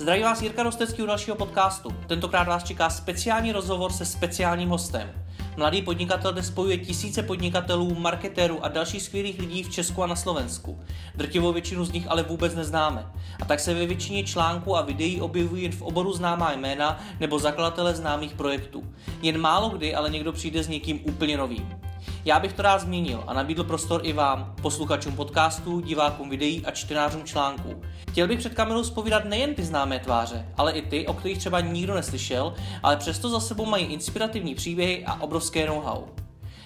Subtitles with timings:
[0.00, 1.90] Zdraví vás Jirka Rostecký u dalšího podcastu.
[2.06, 5.10] Tentokrát vás čeká speciální rozhovor se speciálním hostem.
[5.56, 10.16] Mladý podnikatel dnes spojuje tisíce podnikatelů, marketérů a dalších skvělých lidí v Česku a na
[10.16, 10.80] Slovensku.
[11.14, 13.06] Drtivou většinu z nich ale vůbec neznáme.
[13.42, 17.38] A tak se ve většině článků a videí objevují jen v oboru známá jména nebo
[17.38, 18.84] zakladatele známých projektů.
[19.22, 21.78] Jen málo kdy ale někdo přijde s někým úplně novým.
[22.24, 26.70] Já bych to rád změnil a nabídl prostor i vám, posluchačům podcastů, divákům videí a
[26.70, 27.82] čtenářům článků.
[28.10, 31.60] Chtěl bych před kamerou spovídat nejen ty známé tváře, ale i ty, o kterých třeba
[31.60, 36.04] nikdo neslyšel, ale přesto za sebou mají inspirativní příběhy a obrovské know-how.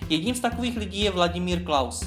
[0.09, 2.05] Jedním z takových lidí je Vladimír Klaus.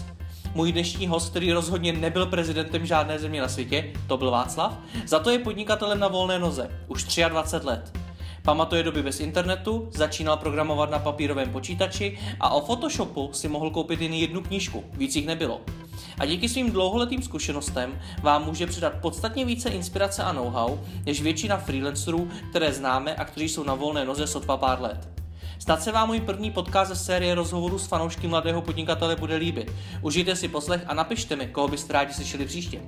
[0.54, 5.20] Můj dnešní host, který rozhodně nebyl prezidentem žádné země na světě, to byl Václav, za
[5.20, 8.05] to je podnikatelem na volné noze, už 23 let.
[8.46, 14.02] Pamatuje doby bez internetu, začínal programovat na papírovém počítači a o Photoshopu si mohl koupit
[14.02, 15.62] jen jednu knížku, víc jich nebylo.
[16.20, 21.58] A díky svým dlouholetým zkušenostem vám může předat podstatně více inspirace a know-how, než většina
[21.58, 25.10] freelancerů, které známe a kteří jsou na volné noze sotva pár let.
[25.60, 29.72] Snad se vám můj první podcast ze série rozhovorů s fanoušky mladého podnikatele bude líbit.
[30.02, 32.82] Užijte si poslech a napište mi, koho byste rádi slyšeli příště.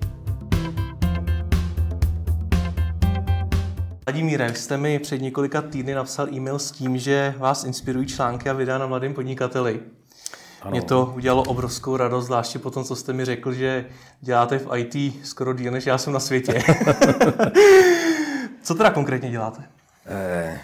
[4.07, 8.49] Vladimíre, vy jste mi před několika týdny napsal e-mail s tím, že vás inspirují články
[8.49, 9.79] a videa na mladém podnikateli.
[10.61, 10.71] Ano.
[10.71, 13.85] Mě to udělalo obrovskou radost, zvláště po tom, co jste mi řekl, že
[14.21, 16.53] děláte v IT skoro díl, než já jsem na světě.
[18.63, 19.63] co teda konkrétně děláte?
[20.05, 20.59] Eh,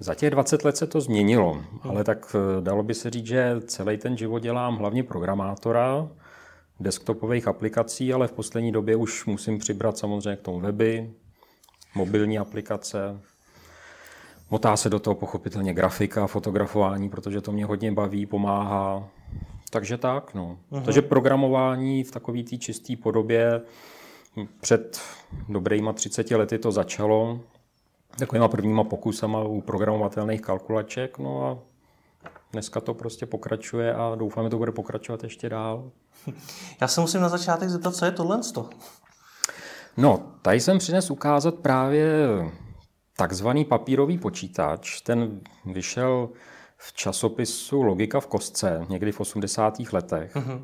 [0.00, 1.64] za těch 20 let se to změnilo, hmm.
[1.82, 6.08] ale tak eh, dalo by se říct, že celý ten život dělám hlavně programátora,
[6.80, 11.10] desktopových aplikací, ale v poslední době už musím přibrat samozřejmě k tomu weby,
[11.94, 13.20] mobilní aplikace.
[14.50, 19.08] Motá se do toho pochopitelně grafika, fotografování, protože to mě hodně baví, pomáhá.
[19.70, 20.58] Takže tak, no.
[20.72, 20.84] Uh-huh.
[20.84, 23.60] Takže programování v takové té čisté podobě
[24.60, 25.00] před
[25.48, 27.40] dobrýma 30 lety to začalo
[28.18, 31.58] takovýma prvníma pokusama u programovatelných kalkulaček, no a
[32.52, 35.90] dneska to prostě pokračuje a doufám, že to bude pokračovat ještě dál.
[36.80, 38.40] Já se musím na začátek zeptat, co je tohle?
[39.98, 42.06] No, tady jsem přines ukázat právě
[43.16, 45.00] takzvaný papírový počítač.
[45.00, 46.28] Ten vyšel
[46.76, 49.78] v časopisu Logika v kostce někdy v 80.
[49.92, 50.36] letech.
[50.36, 50.62] Uh-huh.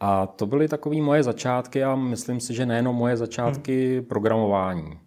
[0.00, 4.06] A to byly takové moje začátky a myslím si, že nejenom moje začátky uh-huh.
[4.06, 4.98] programování.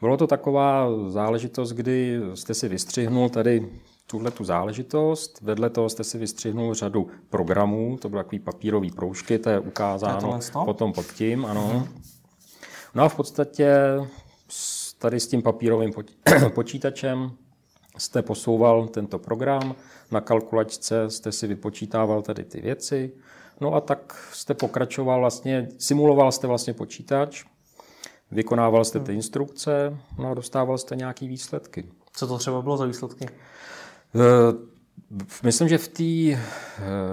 [0.00, 3.68] Bylo to taková záležitost, kdy jste si vystřihnul tady
[4.06, 5.40] tuhle tu záležitost.
[5.40, 10.38] Vedle toho jste si vystřihnul řadu programů, to byly takové papírové proužky, to je ukázáno
[10.64, 11.70] potom pod tím, ano.
[11.74, 12.13] Uh-huh.
[12.94, 13.76] No a v podstatě
[14.98, 15.92] tady s tím papírovým
[16.54, 17.30] počítačem
[17.98, 19.74] jste posouval tento program,
[20.10, 23.12] na kalkulačce jste si vypočítával tady ty věci,
[23.60, 27.44] no a tak jste pokračoval vlastně, simuloval jste vlastně počítač,
[28.30, 29.16] vykonával jste ty hmm.
[29.16, 31.88] instrukce, no a dostával jste nějaké výsledky.
[32.12, 33.26] Co to třeba bylo za výsledky?
[34.14, 34.73] Eh,
[35.44, 36.38] Myslím, že v, tý, eh,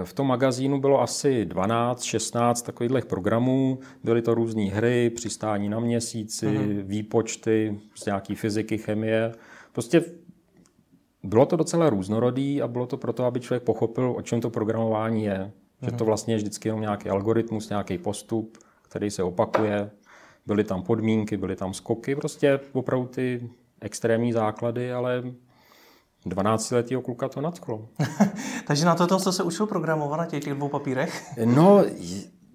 [0.04, 3.80] v tom magazínu bylo asi 12, 16 takových programů.
[4.04, 6.84] Byly to různé hry, přistání na měsíci, uh-huh.
[6.84, 9.32] výpočty z nějaké fyziky, chemie.
[9.72, 10.04] Prostě
[11.24, 15.24] bylo to docela různorodý a bylo to proto, aby člověk pochopil, o čem to programování
[15.24, 15.52] je.
[15.82, 15.86] Uh-huh.
[15.86, 16.06] Že to mhm.
[16.06, 19.92] vlastně je vždycky jenom nějaký algoritmus, nějaký postup, který se opakuje.
[20.46, 23.50] Byly tam podmínky, byly tam skoky, prostě opravdu ty
[23.82, 25.24] extrémní základy, ale
[26.26, 27.88] 12-letého kluka to nadchlo.
[28.68, 31.38] Takže na to, co se učil programovat na těch, těch dvou papírech?
[31.46, 31.84] no,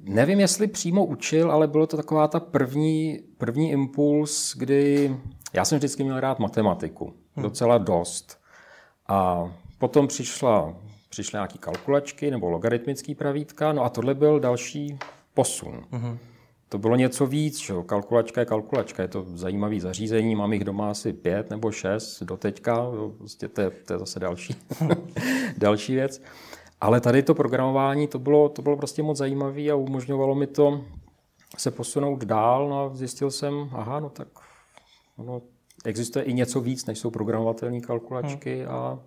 [0.01, 5.17] nevím, jestli přímo učil, ale bylo to taková ta první, první impuls, kdy
[5.53, 7.05] já jsem vždycky měl rád matematiku.
[7.35, 7.43] Hmm.
[7.43, 8.39] Docela dost.
[9.09, 10.75] A potom přišla,
[11.09, 14.99] přišly nějaké kalkulačky nebo logaritmické pravítka, no a tohle byl další
[15.35, 15.85] posun.
[15.91, 16.19] Hmm
[16.69, 17.59] to bylo něco víc.
[17.59, 17.75] Že?
[17.87, 22.37] Kalkulačka je kalkulačka, je to zajímavé zařízení, mám jich doma asi pět nebo šest do
[22.37, 22.87] teďka,
[23.19, 24.57] prostě to, je, to je zase další,
[25.59, 26.23] další věc.
[26.81, 30.85] Ale tady to programování, to bylo, to bylo prostě moc zajímavé a umožňovalo mi to
[31.59, 34.29] se posunout dál no a zjistil jsem, aha, no tak
[35.19, 35.43] no,
[35.85, 38.75] existuje i něco víc, než jsou programovatelné kalkulačky hmm.
[38.75, 38.99] a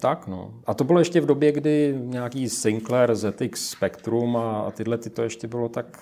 [0.00, 0.54] tak, no.
[0.66, 5.22] A to bylo ještě v době, kdy nějaký Sinclair ZX Spectrum a, tyhle ty to
[5.22, 5.98] ještě bylo tak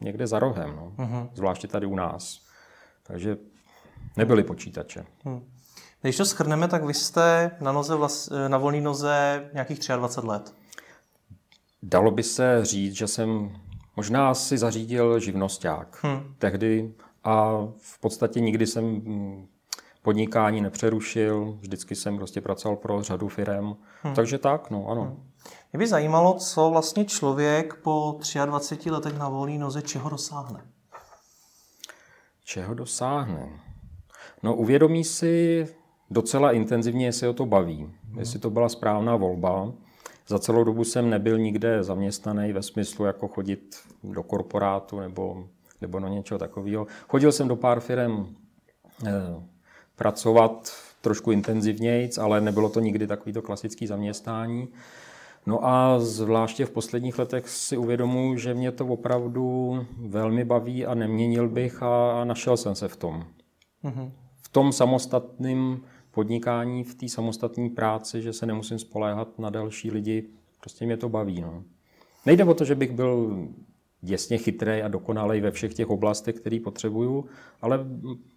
[0.00, 0.92] někde za rohem, no.
[0.96, 1.28] Uh-huh.
[1.34, 2.40] Zvláště tady u nás.
[3.02, 3.36] Takže
[4.16, 5.04] nebyly počítače.
[5.24, 5.42] Uh-huh.
[6.02, 10.54] Když to schrneme, tak vy jste na, noze vlast, na volné noze nějakých 23 let.
[11.82, 13.50] Dalo by se říct, že jsem
[13.96, 16.34] možná si zařídil živnosták hmm.
[16.38, 16.92] tehdy
[17.24, 19.02] a v podstatě nikdy jsem
[20.02, 24.14] podnikání nepřerušil, vždycky jsem prostě pracoval pro řadu firm, hmm.
[24.14, 25.02] takže tak, no ano.
[25.02, 25.22] Hmm.
[25.72, 30.60] Mě by zajímalo, co vlastně člověk po 23 letech na volné noze čeho dosáhne.
[32.44, 33.60] Čeho dosáhne?
[34.42, 35.66] No uvědomí si
[36.10, 38.18] docela intenzivně, jestli ho to baví, hmm.
[38.18, 39.72] jestli to byla správná volba.
[40.28, 45.44] Za celou dobu jsem nebyl nikde zaměstnaný ve smyslu jako chodit do korporátu nebo,
[45.80, 46.86] nebo do něčeho takového.
[47.08, 48.36] Chodil jsem do pár firm
[49.06, 49.10] eh,
[49.98, 54.68] pracovat trošku intenzivněji, ale nebylo to nikdy takovýto klasický zaměstnání.
[55.46, 60.94] No a zvláště v posledních letech si uvědomuji, že mě to opravdu velmi baví a
[60.94, 63.24] neměnil bych a našel jsem se v tom.
[63.84, 64.10] Mm-hmm.
[64.42, 65.80] V tom samostatném
[66.10, 70.28] podnikání, v té samostatné práci, že se nemusím spoléhat na další lidi,
[70.60, 71.40] prostě mě to baví.
[71.40, 71.62] No.
[72.26, 73.48] Nejde o to, že bych byl
[74.00, 77.26] děsně chytrý a dokonalý ve všech těch oblastech, které potřebuju,
[77.60, 77.86] ale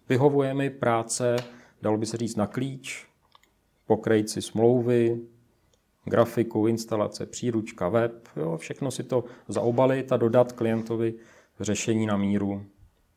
[0.08, 1.36] vyhovuje mi práce,
[1.82, 3.06] dalo by se říct, na klíč,
[3.86, 5.20] pokrejt si smlouvy,
[6.04, 11.14] grafiku, instalace, příručka, web, jo, všechno si to zaobalit a dodat klientovi
[11.60, 12.64] řešení na míru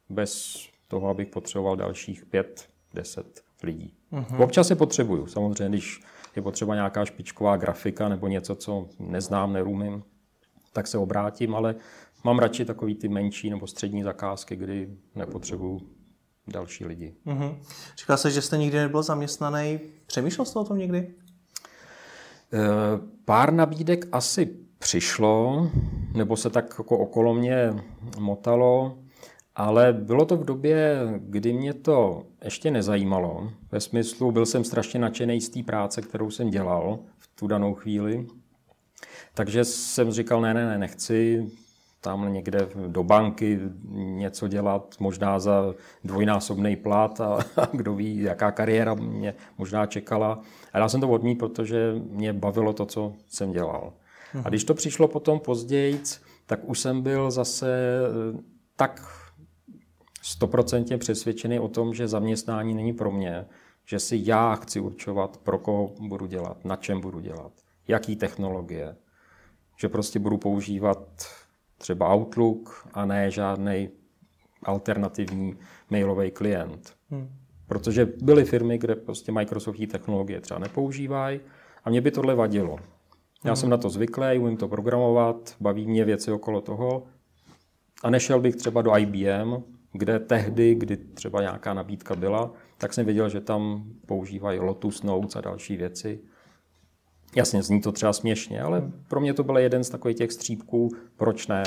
[0.10, 3.94] bez toho, abych potřeboval dalších pět, deset lidí.
[4.14, 4.44] Uh-huh.
[4.44, 6.00] Občas je potřebuju, samozřejmě, když
[6.36, 10.04] je potřeba nějaká špičková grafika nebo něco, co neznám, nerumím,
[10.74, 11.76] tak se obrátím, ale
[12.25, 15.81] mám radši takový ty menší nebo střední zakázky, kdy nepotřebuju
[16.48, 17.16] další lidi.
[17.25, 17.57] Uh-huh.
[17.98, 19.80] Říká se, že jste nikdy nebyl zaměstnaný.
[20.06, 21.07] Přemýšlel jste o tom někdy?
[22.54, 22.57] Eh,
[23.25, 24.45] pár nabídek asi
[24.80, 25.68] přišlo,
[26.13, 27.74] nebo se tak jako okolo mě
[28.19, 28.98] motalo,
[29.56, 33.51] ale bylo to v době, kdy mě to ještě nezajímalo.
[33.72, 37.74] Ve smyslu, byl jsem strašně nadšený z té práce, kterou jsem dělal v tu danou
[37.74, 38.27] chvíli.
[39.33, 41.48] Takže jsem říkal, ne, ne, ne, nechci
[42.06, 43.60] tam někde do banky
[43.94, 45.74] něco dělat, možná za
[46.04, 50.42] dvojnásobný plat a, a kdo ví, jaká kariéra mě možná čekala.
[50.74, 53.94] A já jsem to odmít, protože mě bavilo to, co jsem dělal.
[54.44, 56.02] A když to přišlo potom později,
[56.46, 58.42] tak už jsem byl zase eh,
[58.75, 59.01] tak
[60.22, 63.46] stoprocentně přesvědčený o tom, že zaměstnání není pro mě,
[63.86, 67.51] že si já chci určovat, pro koho budu dělat, na čem budu dělat,
[67.88, 68.96] jaký technologie,
[69.78, 71.25] že prostě budu používat
[71.77, 73.89] třeba Outlook a ne žádný
[74.63, 75.57] alternativní
[75.89, 76.94] mailový klient.
[77.10, 77.30] Hmm.
[77.68, 81.39] Protože byly firmy, kde prostě Microsoftní technologie třeba nepoužívají
[81.83, 82.77] a mě by tohle vadilo.
[83.44, 83.56] Já hmm.
[83.56, 87.04] jsem na to zvyklý, umím to programovat, baví mě věci okolo toho
[88.04, 89.63] a nešel bych třeba do IBM,
[89.94, 95.36] kde tehdy, kdy třeba nějaká nabídka byla, tak jsem věděl, že tam používají Lotus Notes
[95.36, 96.19] a další věci.
[97.36, 100.90] Jasně, zní to třeba směšně, ale pro mě to byl jeden z takových těch střípků,
[101.18, 101.64] proč ne.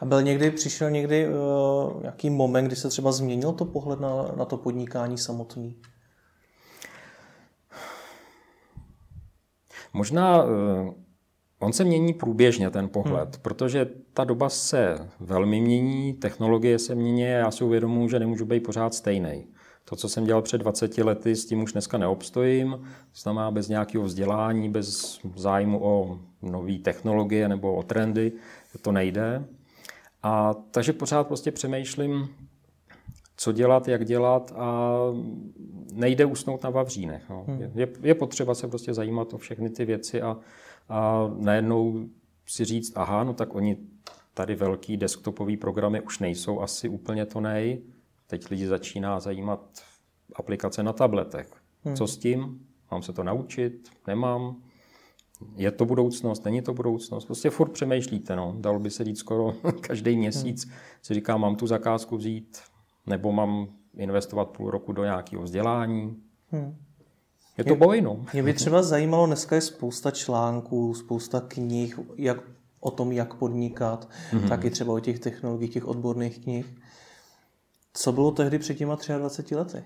[0.00, 4.32] A byl někdy, přišel někdy uh, nějaký moment, kdy se třeba změnil to pohled na,
[4.36, 5.76] na to podnikání samotný?
[9.92, 10.50] Možná uh,
[11.58, 13.42] on se mění průběžně, ten pohled, hmm.
[13.42, 18.44] protože ta doba se velmi mění, technologie se mění a já si uvědomuji, že nemůžu
[18.44, 19.46] být pořád stejný.
[19.84, 22.70] To, co jsem dělal před 20 lety, s tím už dneska neobstojím.
[23.12, 28.32] To znamená bez nějakého vzdělání, bez zájmu o nové technologie nebo o trendy,
[28.82, 29.44] to nejde.
[30.22, 32.28] A takže pořád prostě přemýšlím,
[33.36, 34.98] co dělat, jak dělat a
[35.92, 37.28] nejde usnout na vavřínech.
[37.30, 37.44] No.
[37.48, 37.62] Hmm.
[37.74, 40.36] Je, je potřeba se prostě zajímat o všechny ty věci a,
[40.88, 42.08] a najednou
[42.46, 43.76] si říct, aha, no tak oni
[44.34, 47.82] tady velký desktopový programy už nejsou asi úplně to nej.
[48.30, 49.60] Teď lidi začíná zajímat
[50.34, 51.50] aplikace na tabletech.
[51.84, 51.96] Hmm.
[51.96, 52.66] Co s tím?
[52.90, 53.88] Mám se to naučit?
[54.06, 54.56] Nemám?
[55.56, 56.44] Je to budoucnost?
[56.44, 57.24] Není to budoucnost?
[57.24, 58.36] Prostě furt přemýšlíte.
[58.36, 58.54] No.
[58.58, 60.64] Dalo by se říct skoro každý měsíc.
[60.64, 60.74] Hmm.
[61.02, 62.58] Si říká, mám tu zakázku vzít,
[63.06, 66.16] nebo mám investovat půl roku do nějakého vzdělání.
[66.50, 66.76] Hmm.
[67.58, 68.24] Je to boj, no.
[68.32, 72.36] Mě by třeba zajímalo, dneska je spousta článků, spousta knih jak,
[72.80, 74.48] o tom, jak podnikat, hmm.
[74.48, 76.66] tak i třeba o těch technologiích, těch odborných knih.
[77.92, 79.84] Co bylo tehdy před těma 23 lety?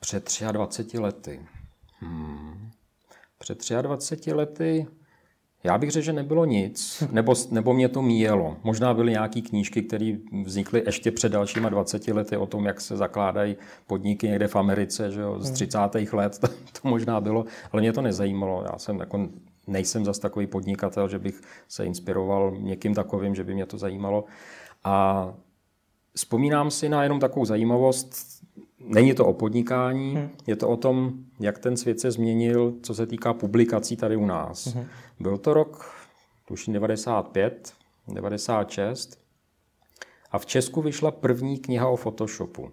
[0.00, 1.46] Před 23 lety.
[2.00, 2.70] Hmm.
[3.38, 4.86] Před 23 lety
[5.64, 8.56] já bych řekl, že nebylo nic, nebo, nebo mě to míjelo.
[8.62, 10.12] Možná byly nějaké knížky, které
[10.44, 15.10] vznikly ještě před dalšíma 20 lety o tom, jak se zakládají podniky někde v Americe,
[15.10, 15.78] že jo, z 30.
[15.78, 16.06] Hmm.
[16.12, 18.64] let, to, to možná bylo, ale mě to nezajímalo.
[18.72, 19.28] Já jsem jako,
[19.66, 24.24] nejsem zas takový podnikatel, že bych se inspiroval někým takovým, že by mě to zajímalo.
[24.84, 25.34] A
[26.20, 28.14] Vzpomínám si na jenom takovou zajímavost.
[28.78, 30.30] Není to o podnikání, hmm.
[30.46, 34.26] je to o tom, jak ten svět se změnil, co se týká publikací tady u
[34.26, 34.66] nás.
[34.66, 34.86] Hmm.
[35.20, 35.94] Byl to rok,
[36.48, 37.72] tuším 95,
[38.08, 39.18] 96
[40.30, 42.70] a v Česku vyšla první kniha o Photoshopu.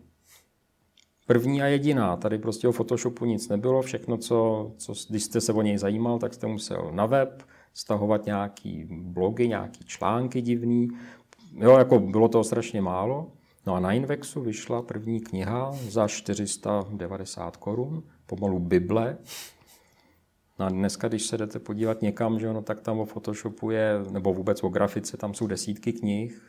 [1.27, 2.17] První a jediná.
[2.17, 3.81] Tady prostě o Photoshopu nic nebylo.
[3.81, 8.25] Všechno, co, co když jste se o něj zajímal, tak jste musel na web, stahovat
[8.25, 10.89] nějaký blogy, nějaký články divný,
[11.59, 13.31] Jo, jako bylo toho strašně málo.
[13.67, 19.17] No a na Invexu vyšla první kniha za 490 korun, pomalu Bible.
[20.59, 23.93] No a dneska, když se jdete podívat někam, že no, tak tam o Photoshopu je,
[24.09, 26.47] nebo vůbec o grafice, tam jsou desítky knih.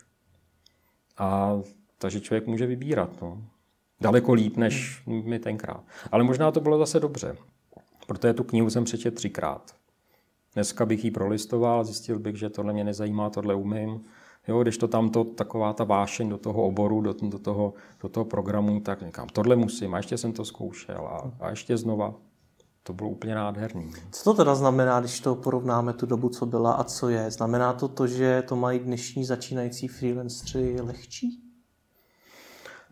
[1.18, 1.58] A
[1.98, 3.22] takže člověk může vybírat.
[3.22, 3.42] No.
[4.00, 5.84] Daleko líp, než mi tenkrát.
[6.12, 7.36] Ale možná to bylo zase dobře,
[8.06, 9.74] protože tu knihu jsem přečet třikrát.
[10.54, 14.04] Dneska bych ji prolistoval, zjistil bych, že tohle mě nezajímá, tohle umím.
[14.48, 18.08] Jo, když to tam to, taková ta vášeň do toho oboru, do, do, toho, do
[18.08, 22.14] toho programu, tak říkám, tohle musím, a ještě jsem to zkoušel a, a ještě znova.
[22.82, 23.92] To bylo úplně nádherný.
[24.12, 27.30] Co to teda znamená, když to porovnáme tu dobu, co byla a co je?
[27.30, 31.42] Znamená to to, že to mají dnešní začínající freelancři lehčí?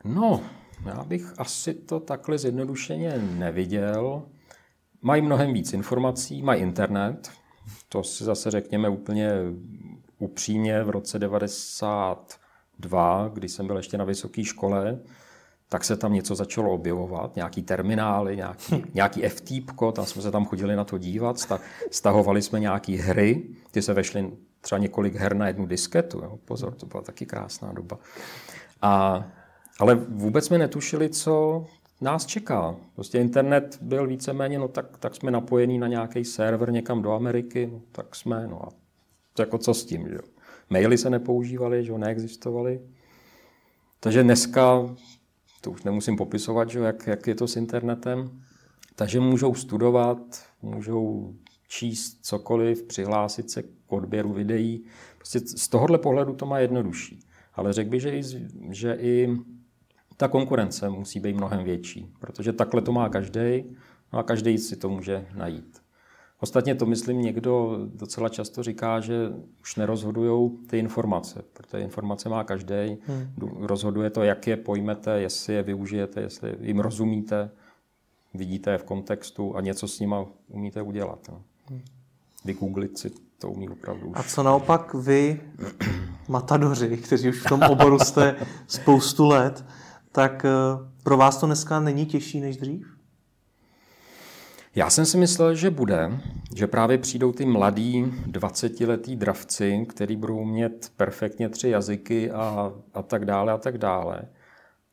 [0.04, 0.40] No,
[0.84, 4.22] já bych asi to takhle zjednodušeně neviděl.
[5.02, 7.30] Mají mnohem víc informací, mají internet,
[7.88, 9.30] to si zase řekněme úplně
[10.18, 14.98] upřímně v roce 92, kdy jsem byl ještě na vysoké škole,
[15.68, 20.46] tak se tam něco začalo objevovat, nějaký terminály, nějaký, nějaký FTP, tam jsme se tam
[20.46, 21.36] chodili na to dívat,
[21.90, 26.74] stahovali jsme nějaký hry, ty se vešly třeba několik her na jednu disketu, jo, pozor,
[26.74, 27.98] to byla taky krásná doba.
[28.82, 29.24] A,
[29.78, 31.64] ale vůbec jsme netušili, co
[32.00, 32.76] nás čeká.
[32.94, 37.70] Prostě internet byl víceméně, no tak, tak jsme napojení na nějaký server někam do Ameriky,
[37.72, 38.68] no tak jsme, no a
[39.38, 40.18] jako co s tím, že
[40.70, 42.80] Maily se nepoužívaly, že neexistovaly.
[44.00, 44.96] Takže dneska,
[45.60, 48.42] to už nemusím popisovat, že jak, jak je to s internetem,
[48.94, 50.18] takže můžou studovat,
[50.62, 51.34] můžou
[51.68, 54.84] číst cokoliv, přihlásit se k odběru videí.
[55.16, 57.20] Prostě z tohohle pohledu to má jednodušší.
[57.54, 58.22] Ale řekl bych, že i,
[58.70, 59.36] že i
[60.16, 63.64] ta konkurence musí být mnohem větší, protože takhle to má každý
[64.12, 65.78] no a každý si to může najít.
[66.40, 69.14] Ostatně to, myslím, někdo docela často říká, že
[69.60, 72.98] už nerozhodují ty informace, protože informace má každý.
[73.06, 73.28] Hmm.
[73.60, 77.50] Rozhoduje to, jak je pojmete, jestli je využijete, jestli jim rozumíte,
[78.34, 81.18] vidíte je v kontextu a něco s nima umíte udělat.
[81.28, 81.42] No.
[81.70, 81.80] Hmm.
[82.44, 84.18] Vygooglit si to umí opravdu už.
[84.18, 85.40] A co naopak vy,
[86.28, 89.64] matadoři, kteří už v tom oboru jste spoustu let,
[90.12, 90.50] tak eh,
[91.02, 92.95] pro vás to dneska není těžší než dřív?
[94.76, 96.20] Já jsem si myslel, že bude,
[96.56, 103.02] že právě přijdou ty mladí 20-letí dravci, který budou mít perfektně tři jazyky a, a
[103.02, 104.22] tak dále a tak dále.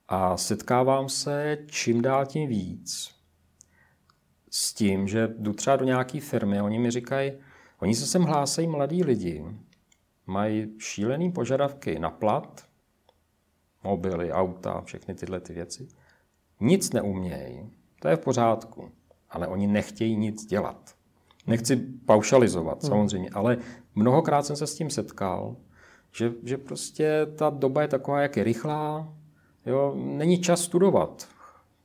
[0.08, 3.16] A setkávám se čím dál tím víc
[4.52, 7.32] s tím, že jdu třeba do nějaké firmy oni mi říkají,
[7.80, 9.46] oni se sem hlásají mladí lidi,
[10.28, 12.66] mají šílený požadavky na plat,
[13.84, 15.88] mobily, auta, všechny tyhle ty věci.
[16.60, 18.92] Nic neumějí, to je v pořádku
[19.34, 20.96] ale oni nechtějí nic dělat.
[21.48, 21.75] Nechci
[22.06, 22.90] paušalizovat, hmm.
[22.90, 23.58] samozřejmě, ale
[23.96, 25.56] mnohokrát jsem se s tím setkal,
[26.12, 29.13] že, že prostě ta doba je taková, jak je rychlá,
[29.66, 31.28] jo, není čas studovat.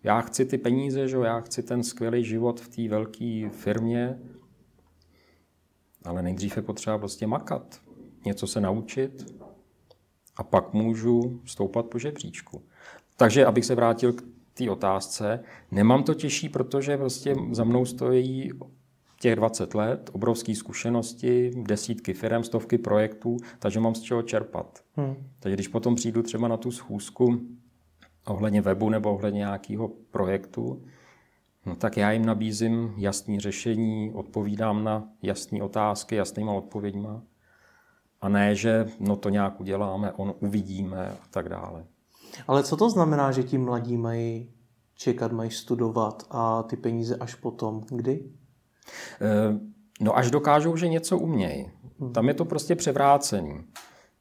[0.02, 4.18] Já chci ty peníze, že jo, já chci ten skvělý život v té velké firmě,
[6.04, 7.80] ale nejdřív je potřeba prostě makat,
[8.24, 9.34] něco se naučit
[10.36, 12.62] a pak můžu stoupat po žebříčku.
[13.16, 14.22] Takže abych se vrátil k
[14.58, 15.40] té otázce.
[15.70, 18.50] Nemám to těžší, protože prostě za mnou stojí
[19.20, 24.84] těch 20 let, obrovské zkušenosti, desítky firm, stovky projektů, takže mám z čeho čerpat.
[24.96, 25.14] Hmm.
[25.40, 27.40] Takže když potom přijdu třeba na tu schůzku
[28.26, 30.82] ohledně webu nebo ohledně nějakého projektu,
[31.66, 37.22] no tak já jim nabízím jasné řešení, odpovídám na jasné otázky, jasnýma odpověďma.
[38.20, 41.84] A ne, že no to nějak uděláme, on uvidíme a tak dále.
[42.46, 44.50] Ale co to znamená, že ti mladí mají
[44.94, 47.82] čekat, mají studovat a ty peníze až potom?
[47.90, 48.24] Kdy?
[49.20, 49.58] Eh,
[50.00, 51.70] no až dokážou, že něco umějí.
[52.00, 52.12] Hmm.
[52.12, 53.64] Tam je to prostě převrácený.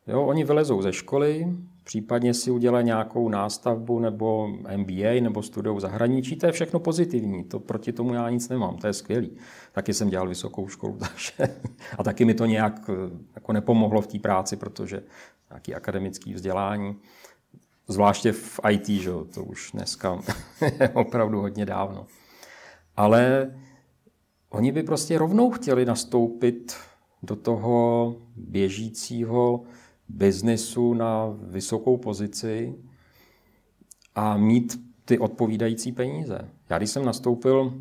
[0.08, 1.48] Jo, oni vylezou ze školy,
[1.84, 4.48] případně si udělají nějakou nástavbu nebo
[4.78, 8.88] MBA nebo studiou zahraničí, to je všechno pozitivní, to proti tomu já nic nemám, to
[8.88, 9.38] je skvělý.
[9.72, 11.56] Taky jsem dělal vysokou školu, takže,
[11.98, 12.94] a taky mi to nějak eh,
[13.36, 15.04] jako nepomohlo v té práci, protože
[15.50, 16.96] nějaký akademický vzdělání.
[17.88, 19.12] Zvláště v IT, že?
[19.34, 20.20] to už dneska
[20.80, 22.08] je opravdu hodně dávno.
[22.96, 23.54] Ale
[24.50, 26.78] oni by prostě rovnou chtěli nastoupit
[27.24, 29.64] do toho běžícího
[30.10, 32.76] biznesu na vysokou pozici
[34.16, 36.50] a mít ty odpovídající peníze.
[36.70, 37.74] Já když jsem nastoupil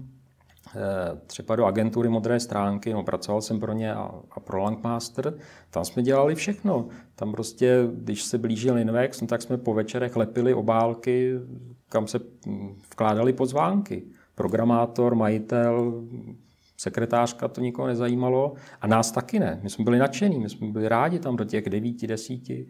[1.26, 5.38] třeba do agentury Modré stránky, no, pracoval jsem pro ně a, a pro Langmaster,
[5.70, 6.88] tam jsme dělali všechno.
[7.14, 11.32] Tam prostě, když se blížil Invex, no, tak jsme po večerech lepili obálky,
[11.88, 14.02] kam se hm, vkládali pozvánky.
[14.34, 16.04] Programátor, majitel,
[16.76, 19.60] sekretářka, to nikoho nezajímalo a nás taky ne.
[19.62, 22.68] My jsme byli nadšení, my jsme byli rádi tam do těch devíti, desíti.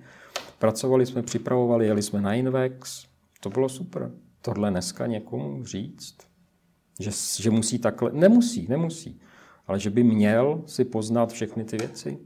[0.59, 3.07] Pracovali jsme, připravovali, jeli jsme na Invex.
[3.41, 4.11] To bylo super.
[4.43, 6.17] Tohle dneska někomu říct,
[7.01, 7.11] že,
[7.43, 8.11] že musí takhle.
[8.13, 9.21] Nemusí, nemusí.
[9.67, 12.19] Ale že by měl si poznat všechny ty věci.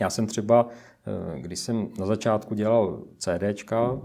[0.00, 4.00] Já jsem třeba, eh, když jsem na začátku dělal CDčka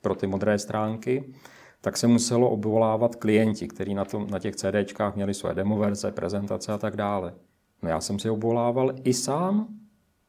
[0.00, 1.32] pro ty modré stránky,
[1.80, 6.78] tak se muselo obvolávat klienti, kteří na, na těch CDčkách měli své demoverze, prezentace a
[6.78, 7.34] tak dále.
[7.82, 9.68] No já jsem si obvolával i sám,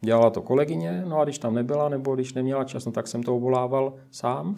[0.01, 3.23] dělala to kolegyně, no a když tam nebyla, nebo když neměla čas, no tak jsem
[3.23, 4.55] to obvolával sám.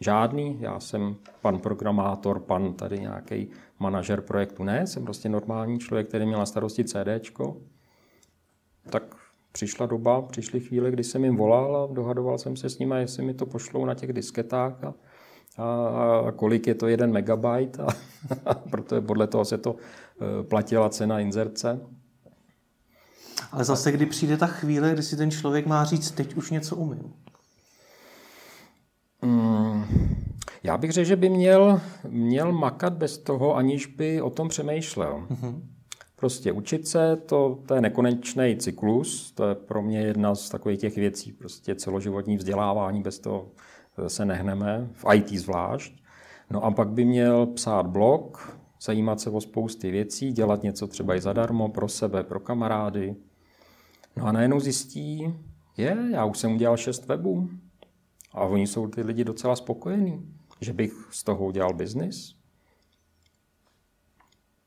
[0.00, 6.08] Žádný, já jsem pan programátor, pan tady nějaký manažer projektu, ne, jsem prostě normální člověk,
[6.08, 7.56] který měl na starosti CDčko.
[8.90, 9.14] Tak
[9.52, 13.22] přišla doba, přišly chvíle, kdy jsem jim volal a dohadoval jsem se s nimi, jestli
[13.24, 14.94] mi to pošlou na těch disketách a,
[15.56, 15.64] a,
[16.28, 21.20] a kolik je to jeden megabyte, a, protože podle toho se to e, platila cena
[21.20, 21.80] inzerce.
[23.52, 26.76] Ale zase, kdy přijde ta chvíle, kdy si ten člověk má říct, teď už něco
[26.76, 27.14] umím.
[29.22, 29.84] Mm,
[30.62, 35.26] já bych řekl, že by měl, měl makat bez toho, aniž by o tom přemýšlel.
[35.30, 35.62] Mm-hmm.
[36.16, 40.80] Prostě učit se, to, to je nekonečný cyklus, to je pro mě jedna z takových
[40.80, 43.48] těch věcí, prostě celoživotní vzdělávání, bez toho
[43.98, 45.92] eh, se nehneme, v IT zvlášť.
[46.50, 51.14] No a pak by měl psát blog, zajímat se o spousty věcí, dělat něco třeba
[51.14, 53.16] i zadarmo pro sebe, pro kamarády.
[54.16, 55.34] No a najednou zjistí,
[55.76, 57.48] je, já už jsem udělal šest webů,
[58.32, 62.34] a oni jsou ty lidi docela spokojení, že bych z toho udělal biznis.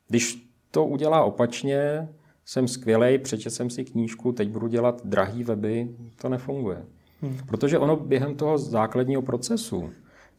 [0.07, 2.09] Když to udělá opačně,
[2.45, 6.85] jsem skvělej, přečetl jsem si knížku, teď budu dělat drahý weby, to nefunguje.
[7.21, 7.37] Hmm.
[7.47, 9.89] Protože ono během toho základního procesu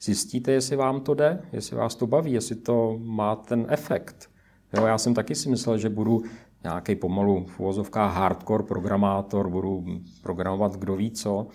[0.01, 4.31] zjistíte, jestli vám to jde, jestli vás to baví, jestli to má ten efekt.
[4.77, 6.23] Jo, já jsem taky si myslel, že budu
[6.65, 9.85] nějaký pomalu v uvozovkách hardcore programátor, budu
[10.23, 11.47] programovat kdo ví co,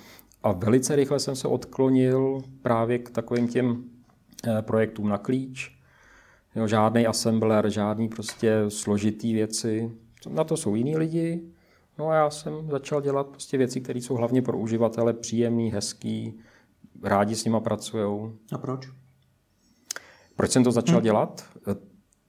[0.44, 3.84] a velice rychle jsem se odklonil právě k takovým těm
[4.48, 5.78] eh, projektům na klíč.
[6.56, 9.92] Jo, žádný assembler, žádný prostě složitý věci.
[10.30, 11.42] Na to jsou jiní lidi.
[11.98, 16.40] No a já jsem začal dělat prostě věci, které jsou hlavně pro uživatele příjemný, hezký,
[17.04, 18.32] rádi s nima pracují.
[18.52, 18.90] A proč?
[20.36, 21.04] Proč jsem to začal hmm.
[21.04, 21.46] dělat?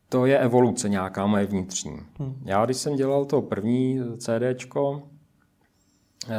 [0.08, 1.98] To je evoluce nějaká moje vnitřní.
[2.18, 2.42] Hmm.
[2.44, 5.02] Já, když jsem dělal to první CDčko,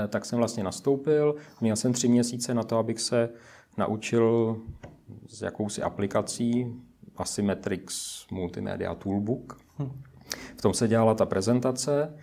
[0.08, 1.36] tak jsem vlastně nastoupil.
[1.62, 3.30] Měl jsem tři měsíce na to, abych se
[3.78, 4.58] naučil
[5.28, 6.76] s jakousi aplikací
[7.18, 9.62] Asymmetrics Multimedia Toolbook.
[10.58, 12.18] V tom se dělala ta prezentace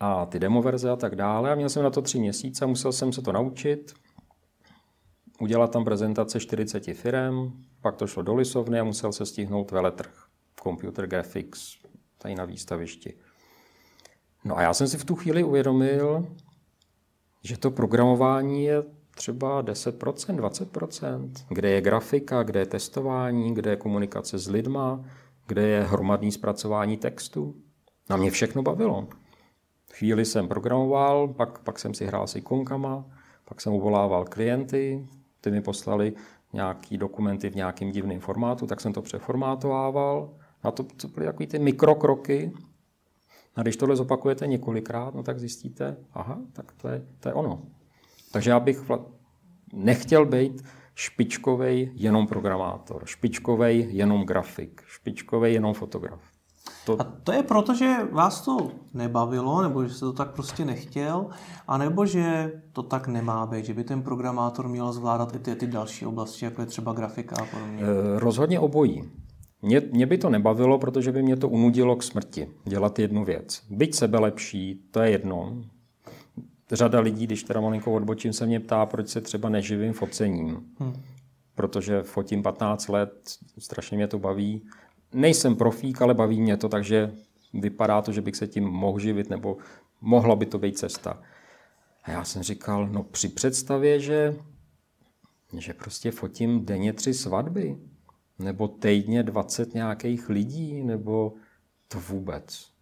[0.00, 1.52] a ty demoverze a tak dále.
[1.52, 3.94] A měl jsem na to tři měsíce, musel jsem se to naučit,
[5.40, 10.24] udělat tam prezentace 40 firm, pak to šlo do lisovny a musel se stihnout veletrh,
[10.62, 11.76] computer graphics,
[12.18, 13.14] tady na výstavišti.
[14.44, 16.26] No a já jsem si v tu chvíli uvědomil,
[17.44, 18.82] že to programování je
[19.14, 25.04] třeba 10%, 20%, kde je grafika, kde je testování, kde je komunikace s lidma,
[25.46, 27.54] kde je hromadný zpracování textu.
[28.10, 29.08] Na mě všechno bavilo.
[29.92, 33.04] Chvíli jsem programoval, pak, pak jsem si hrál s ikonkama,
[33.44, 35.08] pak jsem uvolával klienty,
[35.40, 36.12] ty mi poslali
[36.52, 40.30] nějaký dokumenty v nějakým divném formátu, tak jsem to přeformátovával.
[40.62, 42.52] A to, to byly takové ty mikrokroky,
[43.56, 47.62] a když tohle zopakujete několikrát, no tak zjistíte, aha, tak to je, to je ono.
[48.32, 48.90] Takže já bych
[49.72, 50.64] nechtěl být
[50.94, 56.20] špičkovej jenom programátor, špičkovej jenom grafik, špičkovej jenom fotograf.
[56.86, 57.00] To...
[57.00, 61.26] A to je proto, že vás to nebavilo, nebo že se to tak prostě nechtěl,
[61.68, 65.66] anebo že to tak nemá být, že by ten programátor měl zvládat i ty, ty
[65.66, 67.82] další oblasti, jako je třeba grafika a podobně?
[67.82, 69.10] E, rozhodně obojí.
[69.64, 73.62] Mě, mě by to nebavilo, protože by mě to unudilo k smrti, dělat jednu věc.
[73.70, 75.62] Byť sebe lepší, to je jedno.
[76.72, 80.66] Řada lidí, když teda malinko odbočím, se mě ptá, proč se třeba neživím focením.
[80.78, 81.02] Hmm.
[81.54, 83.12] Protože fotím 15 let,
[83.58, 84.62] strašně mě to baví.
[85.12, 87.12] Nejsem profík, ale baví mě to, takže
[87.52, 89.56] vypadá to, že bych se tím mohl živit, nebo
[90.00, 91.22] mohla by to být cesta.
[92.02, 94.36] A já jsem říkal, no při představě, že,
[95.58, 97.76] že prostě fotím denně tři svatby,
[98.38, 101.32] nebo týdně 20 nějakých lidí, nebo
[101.88, 102.74] to vůbec.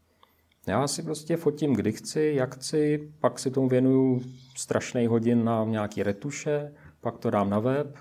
[0.67, 4.23] Já si prostě fotím, kdy chci, jak chci, pak si tomu věnuju
[4.57, 7.97] strašný hodin na nějaký retuše, pak to dám na web.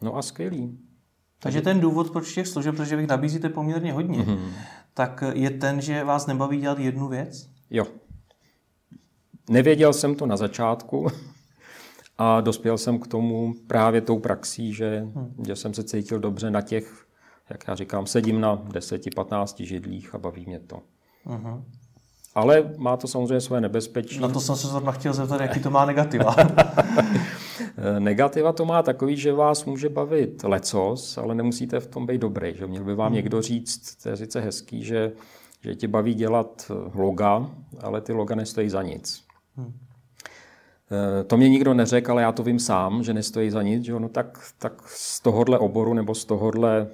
[0.00, 0.78] No a skvělý.
[1.38, 4.52] Takže ten důvod, proč těch služeb, protože vy nabízíte poměrně hodně, mm-hmm.
[4.94, 7.50] tak je ten, že vás nebaví dělat jednu věc?
[7.70, 7.86] Jo.
[9.50, 11.06] Nevěděl jsem to na začátku,
[12.18, 15.34] a dospěl jsem k tomu právě tou praxí, že, hmm.
[15.46, 17.06] že jsem se cítil dobře na těch,
[17.50, 20.82] jak já říkám, sedím na 10-15 židlích a baví mě to.
[21.26, 21.62] Uh-huh.
[22.34, 24.20] Ale má to samozřejmě své nebezpečí.
[24.20, 26.36] Na to jsem se zrovna chtěl zeptat, jaký to má negativa.
[27.98, 32.54] negativa to má takový, že vás může bavit lecos, ale nemusíte v tom být dobrý.
[32.56, 33.14] Že měl by vám hmm.
[33.14, 35.12] někdo říct, to je sice hezký, že,
[35.60, 37.50] že tě baví dělat loga,
[37.80, 39.24] ale ty loga nestojí za nic.
[39.56, 39.72] Hmm.
[40.94, 43.84] Eh, to mě nikdo neřekl, ale já to vím sám, že nestojí za nic.
[43.84, 46.86] Že no tak, tak z tohohle oboru nebo z tohohle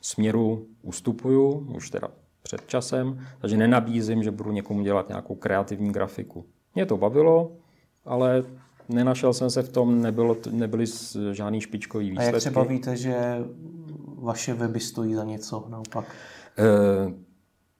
[0.00, 2.08] směru ustupuju, už teda
[2.42, 6.44] před časem, takže nenabízím, že budu někomu dělat nějakou kreativní grafiku.
[6.74, 7.52] Mě to bavilo,
[8.04, 8.44] ale
[8.88, 10.84] nenašel jsem se v tom, nebylo, nebyly
[11.32, 12.30] žádný špičkový výsledky.
[12.30, 13.38] A jak třeba víte, že
[14.18, 16.04] vaše weby stojí za něco naopak?
[16.58, 16.64] E,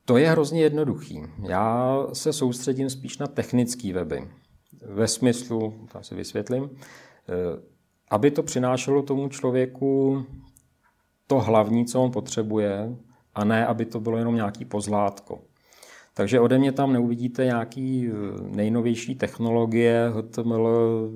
[0.05, 1.23] to je hrozně jednoduchý.
[1.49, 4.29] Já se soustředím spíš na technické weby
[4.83, 7.63] ve smyslu, to si vysvětlím, eh,
[8.11, 10.23] aby to přinášelo tomu člověku
[11.27, 12.97] to hlavní, co on potřebuje,
[13.35, 15.41] a ne, aby to bylo jenom nějaký pozlátko.
[16.15, 18.13] Takže ode mě tam neuvidíte nějaký eh,
[18.57, 21.11] nejnovější technologie, HTML,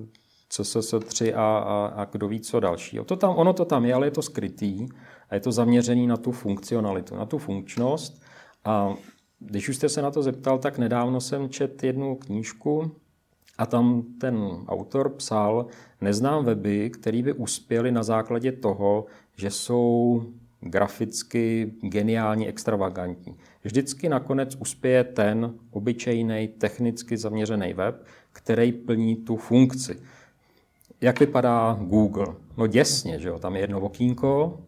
[0.51, 3.05] CSS3 a, a, a kdo ví co dalšího.
[3.05, 4.87] To tam, ono to tam je, ale je to skrytý
[5.31, 8.23] a je to zaměřený na tu funkcionalitu, na tu funkčnost.
[8.65, 8.95] A
[9.39, 12.97] když už jste se na to zeptal, tak nedávno jsem čet jednu knížku,
[13.59, 15.67] a tam ten autor psal,
[16.01, 20.23] neznám weby, které by uspěly na základě toho, že jsou
[20.61, 23.37] graficky geniálně extravagantní.
[23.65, 30.01] Vždycky nakonec uspěje ten obyčejný, technicky zaměřený web, který plní tu funkci.
[31.01, 32.27] Jak vypadá Google?
[32.57, 33.39] No děsně, že jo?
[33.39, 34.61] tam je jedno okýnko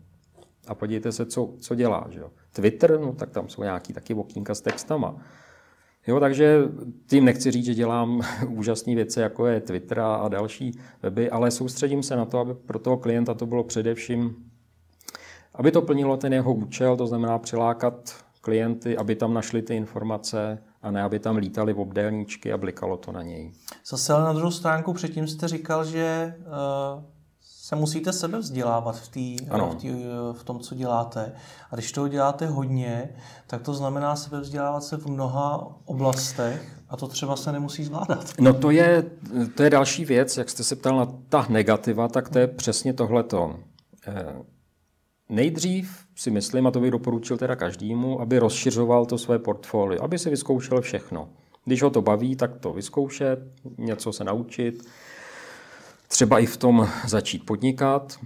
[0.66, 2.06] a podívejte se, co, co dělá.
[2.10, 2.30] Že jo?
[2.52, 5.16] Twitter, no tak tam jsou nějaký taky okýnka s textama.
[6.06, 6.62] Jo, takže
[7.06, 12.02] tím nechci říct, že dělám úžasné věci, jako je Twitter a další weby, ale soustředím
[12.02, 14.36] se na to, aby pro toho klienta to bylo především,
[15.54, 20.62] aby to plnilo ten jeho účel, to znamená přilákat klienty, aby tam našli ty informace
[20.82, 23.52] a ne, aby tam lítali v obdélníčky a blikalo to na něj.
[23.86, 27.15] Zase ale na druhou stránku předtím jste říkal, že uh
[27.66, 29.88] se musíte sebe vzdělávat v, tý, v, tý,
[30.32, 31.32] v tom, co děláte.
[31.70, 33.08] A když toho děláte hodně,
[33.46, 38.34] tak to znamená sebe vzdělávat se v mnoha oblastech a to třeba se nemusí zvládat.
[38.40, 39.04] No to je,
[39.54, 42.92] to je další věc, jak jste se ptal na ta negativa, tak to je přesně
[42.92, 43.56] tohleto.
[44.06, 44.36] Eh,
[45.28, 50.18] nejdřív si myslím, a to bych doporučil teda každému, aby rozšiřoval to své portfolio, aby
[50.18, 51.28] si vyzkoušel všechno.
[51.64, 53.38] Když ho to baví, tak to vyzkoušet,
[53.78, 54.82] něco se naučit,
[56.08, 58.18] třeba i v tom začít podnikat,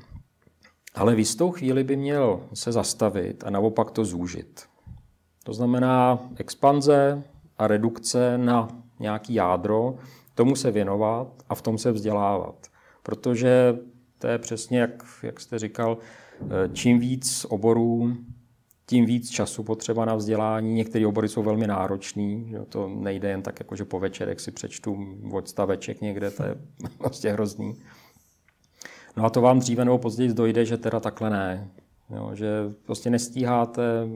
[0.94, 4.62] ale v jistou chvíli by měl se zastavit a naopak to zúžit.
[5.44, 7.22] To znamená expanze
[7.58, 9.94] a redukce na nějaký jádro,
[10.34, 12.66] tomu se věnovat a v tom se vzdělávat.
[13.02, 13.78] Protože
[14.18, 15.98] to je přesně, jak, jak jste říkal,
[16.72, 18.16] čím víc oborů,
[18.90, 20.74] tím víc času potřeba na vzdělání.
[20.74, 25.16] Některé obory jsou velmi náročné, to nejde jen tak, jako že po večerech si přečtu
[25.33, 26.55] odstaveček někde, to je
[26.98, 27.74] prostě hrozný.
[29.16, 31.70] No a to vám dříve nebo později dojde, že teda takhle ne.
[32.16, 32.48] Jo, že
[32.85, 34.09] prostě nestíháte,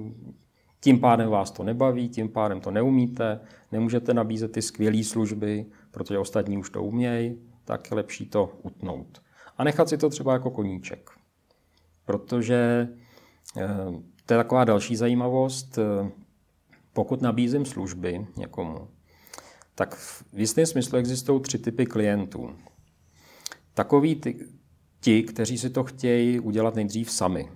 [0.81, 3.41] tím pádem vás to nebaví, tím pádem to neumíte,
[3.73, 9.23] nemůžete nabízet ty skvělé služby, protože ostatní už to umějí, tak je lepší to utnout.
[9.59, 11.11] A nechat si to třeba jako koníček.
[12.05, 12.89] Protože
[13.57, 15.79] eh, to je taková další zajímavost.
[16.93, 18.89] Pokud nabízím služby někomu,
[19.75, 19.95] tak
[20.33, 22.51] v jistém smyslu existují tři typy klientů.
[23.75, 24.49] Takový ty,
[25.01, 27.53] ti, kteří si to chtějí udělat nejdřív sami.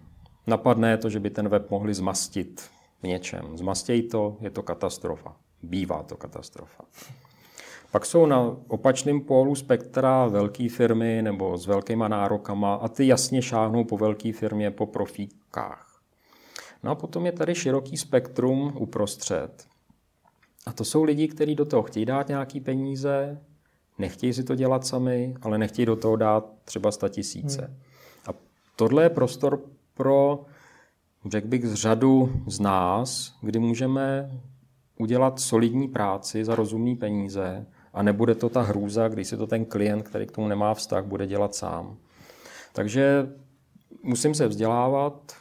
[0.47, 2.71] Napadne to, že by ten web mohli zmastit
[3.03, 3.59] v něčem.
[3.59, 5.37] Zmastějí to, je to katastrofa.
[5.63, 6.85] Bývá to katastrofa.
[7.91, 13.43] Pak jsou na opačném pólu spektra velké firmy nebo s velkýma nárokama a ty jasně
[13.43, 15.88] šáhnou po velké firmě, po profíkách.
[16.83, 19.67] No a potom je tady široký spektrum uprostřed.
[20.67, 23.41] A to jsou lidi, kteří do toho chtějí dát nějaký peníze,
[23.99, 27.63] nechtějí si to dělat sami, ale nechtějí do toho dát třeba sta tisíce.
[27.63, 27.77] Hmm.
[28.27, 28.39] A
[28.77, 29.61] tohle je prostor
[29.95, 30.45] pro,
[31.31, 34.31] řekl bych, z řadu z nás, kdy můžeme
[34.99, 39.65] udělat solidní práci za rozumné peníze a nebude to ta hrůza, když si to ten
[39.65, 41.97] klient, který k tomu nemá vztah, bude dělat sám.
[42.73, 43.29] Takže
[44.03, 45.33] musím se vzdělávat,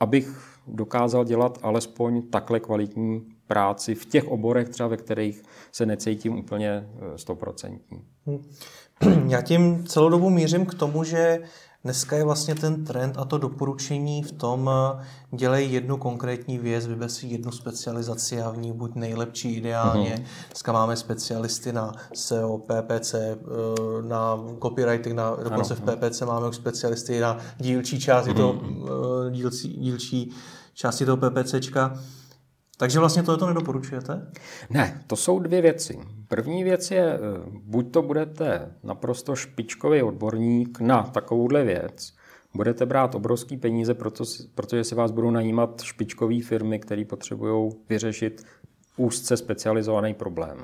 [0.00, 6.38] abych dokázal dělat alespoň takhle kvalitní práci v těch oborech, třeba ve kterých se necítím
[6.38, 8.04] úplně eh, stoprocentní.
[9.28, 11.40] Já tím celou dobu mířím k tomu, že
[11.84, 15.04] Dneska je vlastně ten trend a to doporučení v tom, eh,
[15.36, 20.14] dělej jednu konkrétní věc, vyber si jednu specializaci a v ní buď nejlepší ideálně.
[20.14, 20.46] Mm-hmm.
[20.48, 23.36] Dneska máme specialisty na SEO, PPC, eh,
[24.02, 25.82] na copywriting, na, dokonce ano.
[25.82, 28.36] v PPC máme už specialisty na dílčí části mm-hmm.
[28.36, 30.30] toho, dílčí, dílčí
[30.74, 31.98] části toho PPCčka.
[32.80, 34.26] Takže vlastně tohle to nedoporučujete?
[34.70, 35.98] Ne, to jsou dvě věci.
[36.28, 37.18] První věc je, eh,
[37.64, 42.14] buď to budete naprosto špičkový odborník na takovouhle věc,
[42.54, 48.44] budete brát obrovský peníze, proto, protože si vás budou najímat špičkové firmy, které potřebují vyřešit
[48.96, 50.58] úzce specializovaný problém.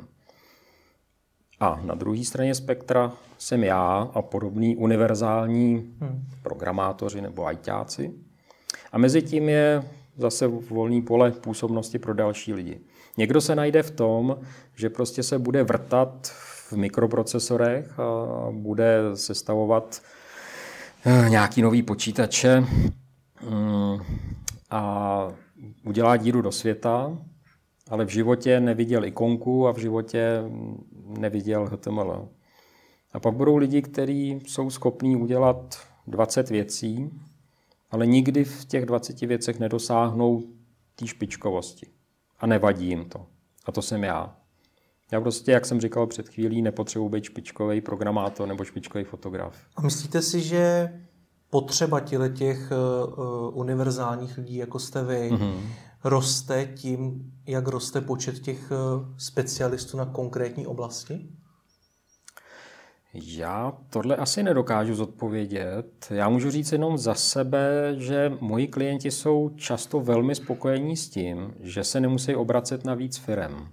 [1.60, 6.24] A na druhé straně spektra jsem já a podobný univerzální hmm.
[6.42, 8.14] programátoři nebo ajťáci.
[8.92, 9.84] A mezi tím je
[10.16, 12.80] zase volný pole působnosti pro další lidi.
[13.16, 14.36] Někdo se najde v tom,
[14.76, 16.28] že prostě se bude vrtat
[16.68, 20.02] v mikroprocesorech a bude sestavovat
[21.04, 22.60] eh, nějaký nový počítače
[23.50, 23.98] mm,
[24.70, 25.28] a
[25.84, 27.18] udělá díru do světa,
[27.90, 30.42] ale v životě neviděl ikonku a v životě
[31.18, 32.28] neviděl HTML.
[33.12, 37.10] A pak budou lidi, kteří jsou schopní udělat 20 věcí,
[37.94, 40.42] ale nikdy v těch 20 věcech nedosáhnou
[40.96, 41.86] té špičkovosti.
[42.38, 43.26] A nevadí jim to.
[43.64, 44.36] A to jsem já.
[45.12, 49.56] Já prostě, jak jsem říkal před chvílí, nepotřebuji být špičkový programátor nebo špičkový fotograf.
[49.76, 50.92] A myslíte si, že
[51.50, 52.00] potřeba
[52.34, 55.60] těch uh, univerzálních lidí, jako jste vy, mm-hmm.
[56.04, 61.28] roste tím, jak roste počet těch uh, specialistů na konkrétní oblasti?
[63.14, 66.06] Já tohle asi nedokážu zodpovědět.
[66.10, 71.54] Já můžu říct jenom za sebe, že moji klienti jsou často velmi spokojení s tím,
[71.60, 73.68] že se nemusí obracet na víc firem.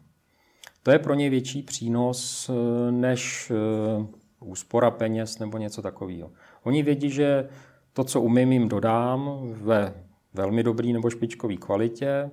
[0.83, 4.05] To je pro ně větší přínos eh, než eh,
[4.39, 6.31] úspora peněz nebo něco takového.
[6.63, 7.49] Oni vědí, že
[7.93, 9.93] to, co umím, jim dodám ve
[10.33, 12.31] velmi dobrý nebo špičkový kvalitě,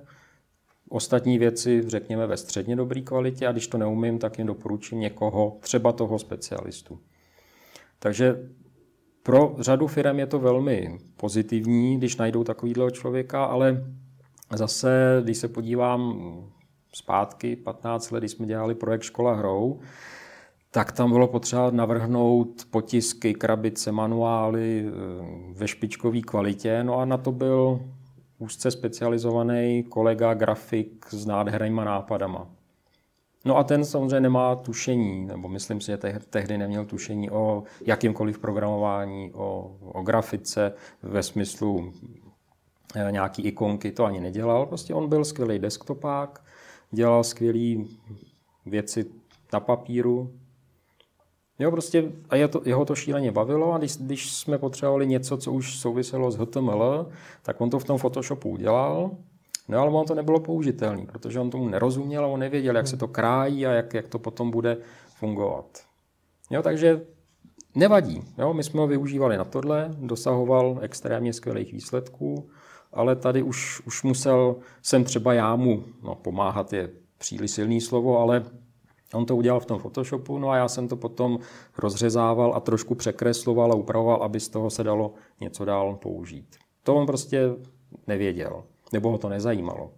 [0.89, 5.57] ostatní věci, řekněme, ve středně dobré kvalitě a když to neumím, tak jim doporučím někoho,
[5.59, 6.99] třeba toho specialistu.
[7.99, 8.49] Takže
[9.23, 13.83] pro řadu firm je to velmi pozitivní, když najdou takovýhle člověka, ale
[14.55, 16.21] zase, když se podívám
[16.93, 19.79] zpátky, 15 let, když jsme dělali projekt Škola hrou,
[20.71, 24.91] tak tam bylo potřeba navrhnout potisky, krabice, manuály eh,
[25.53, 26.83] ve špičkové kvalitě.
[26.83, 27.79] No a na to byl
[28.39, 32.47] úzce specializovaný kolega, grafik s nádhernýma nápadama.
[33.45, 35.97] No a ten samozřejmě nemá tušení, nebo myslím si, že
[36.29, 40.73] tehdy neměl tušení o jakýmkoliv programování, o, o grafice
[41.03, 41.93] ve smyslu
[42.95, 44.65] eh, nějaký ikonky, to ani nedělal.
[44.65, 46.43] Prostě on byl skvělý desktopák,
[46.91, 47.85] dělal skvělé
[48.65, 49.05] věci
[49.53, 50.33] na papíru,
[51.59, 55.37] Jo, prostě a je to, jeho to šíleně bavilo a když, když jsme potřebovali něco,
[55.37, 57.07] co už souviselo s HTML,
[57.43, 59.11] tak on to v tom Photoshopu udělal,
[59.67, 63.07] no ale on to nebylo použitelný, protože on tomu nerozuměl on nevěděl, jak se to
[63.07, 64.77] krájí a jak, jak to potom bude
[65.15, 65.65] fungovat.
[66.49, 67.01] Jo, takže
[67.75, 68.23] nevadí.
[68.37, 72.49] Jo, my jsme ho využívali na tohle, dosahoval extrémně skvělých výsledků,
[72.93, 78.19] ale tady už, už musel jsem třeba já mu, no pomáhat je příliš silný slovo,
[78.19, 78.45] ale
[79.13, 81.39] On to udělal v tom Photoshopu, no a já jsem to potom
[81.77, 86.57] rozřezával a trošku překresloval a upravoval, aby z toho se dalo něco dál použít.
[86.83, 87.49] To on prostě
[88.07, 89.91] nevěděl, nebo ho to nezajímalo.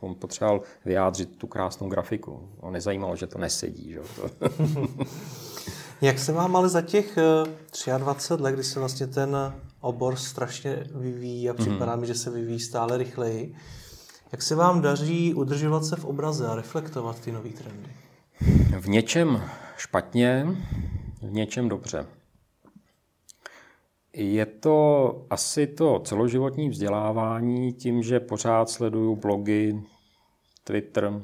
[0.00, 2.48] On potřeboval vyjádřit tu krásnou grafiku.
[2.60, 3.92] On nezajímalo, že to nesedí.
[3.92, 4.00] Že?
[6.00, 7.18] Jak se vám ale za těch
[7.98, 9.36] 23 let, kdy se vlastně ten
[9.80, 12.00] obor strašně vyvíjí a připadá mm-hmm.
[12.00, 13.54] mi, že se vyvíjí stále rychleji,
[14.32, 17.90] jak se vám daří udržovat se v obraze a reflektovat ty nové trendy?
[18.78, 19.42] V něčem
[19.76, 20.46] špatně,
[21.22, 22.06] v něčem dobře.
[24.12, 29.82] Je to asi to celoživotní vzdělávání tím, že pořád sleduju blogy,
[30.64, 31.22] Twitter,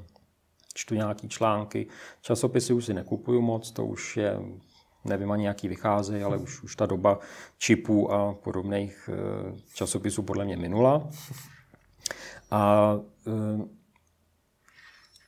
[0.75, 1.87] čtu nějaký články.
[2.21, 4.39] Časopisy už si nekupuju moc, to už je,
[5.05, 7.19] nevím ani jaký vycházejí, ale už, už ta doba
[7.59, 11.09] čipů a podobných eh, časopisů podle mě minula.
[12.51, 12.95] A
[13.27, 13.80] eh,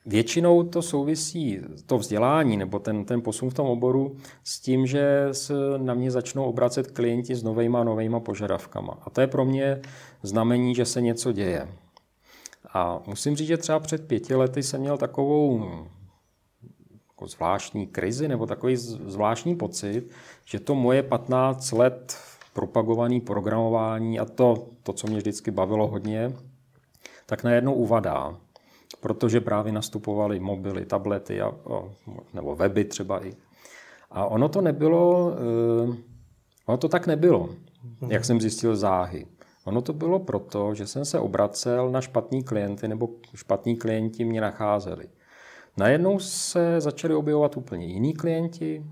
[0.06, 5.28] Většinou to souvisí, to vzdělání nebo ten, ten posun v tom oboru s tím, že
[5.32, 8.98] se na mě začnou obracet klienti s novejma a novejma požadavkama.
[9.02, 9.80] A to je pro mě
[10.22, 11.68] znamení, že se něco děje.
[12.72, 15.70] A musím říct, že třeba před pěti lety jsem měl takovou
[17.22, 20.10] jako zvláštní krizi nebo takový zvláštní pocit,
[20.44, 22.18] že to moje 15 let
[22.52, 26.32] propagované programování a to, to, co mě vždycky bavilo hodně,
[27.26, 28.36] tak najednou uvadá
[29.02, 31.52] protože právě nastupovaly mobily, tablety a,
[32.34, 33.32] nebo weby třeba i.
[34.10, 35.96] A ono to nebylo, eh,
[36.66, 37.48] ono to tak nebylo,
[38.08, 39.26] jak jsem zjistil záhy.
[39.64, 44.40] Ono to bylo proto, že jsem se obracel na špatní klienty nebo špatní klienti mě
[44.40, 45.08] nacházeli.
[45.76, 48.84] Najednou se začali objevovat úplně jiní klienti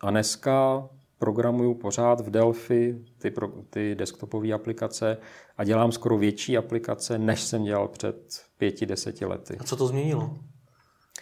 [0.00, 0.88] a dneska
[1.18, 5.18] programuju pořád v Delphi ty, pro, ty desktopové aplikace
[5.56, 9.56] a dělám skoro větší aplikace, než jsem dělal před pěti, deseti lety.
[9.60, 10.36] A co to změnilo?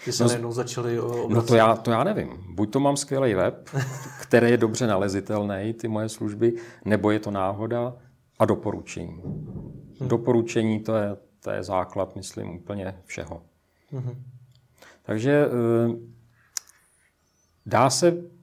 [0.05, 1.35] Ty se no, najednou začali obracet.
[1.35, 2.55] No to já, to já nevím.
[2.55, 3.69] Buď to mám skvělý web,
[4.23, 6.53] který je dobře nalezitelný, ty moje služby,
[6.85, 7.97] nebo je to náhoda
[8.39, 9.23] a doporučení.
[9.25, 10.09] Hmm.
[10.09, 13.43] Doporučení to je, to je základ, myslím, úplně všeho.
[13.91, 14.23] Hmm.
[15.03, 15.97] Takže eh,
[17.67, 18.36] dá se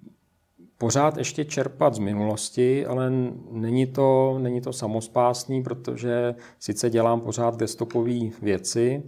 [0.84, 3.12] pořád ještě čerpat z minulosti, ale
[3.52, 9.04] není to, není to samospásný, protože sice dělám pořád desktopové věci,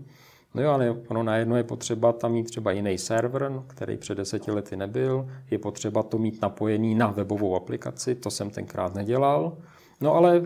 [0.53, 4.51] no jo, ale ono najednou je potřeba tam mít třeba jiný server, který před deseti
[4.51, 9.57] lety nebyl, je potřeba to mít napojený na webovou aplikaci, to jsem tenkrát nedělal,
[10.01, 10.43] no ale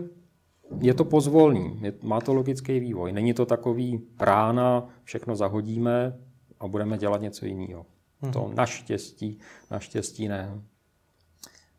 [0.80, 3.12] je to pozvolný, je, má to logický vývoj.
[3.12, 6.18] Není to takový rána, všechno zahodíme
[6.60, 7.86] a budeme dělat něco jiného.
[8.20, 8.32] Hmm.
[8.32, 9.38] To naštěstí,
[9.70, 10.60] naštěstí ne.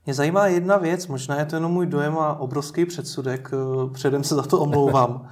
[0.06, 4.24] Mě zajímá jedna věc, možná je to jenom můj dojem a obrovský předsudek, eh, předem
[4.24, 5.30] se za to omlouvám.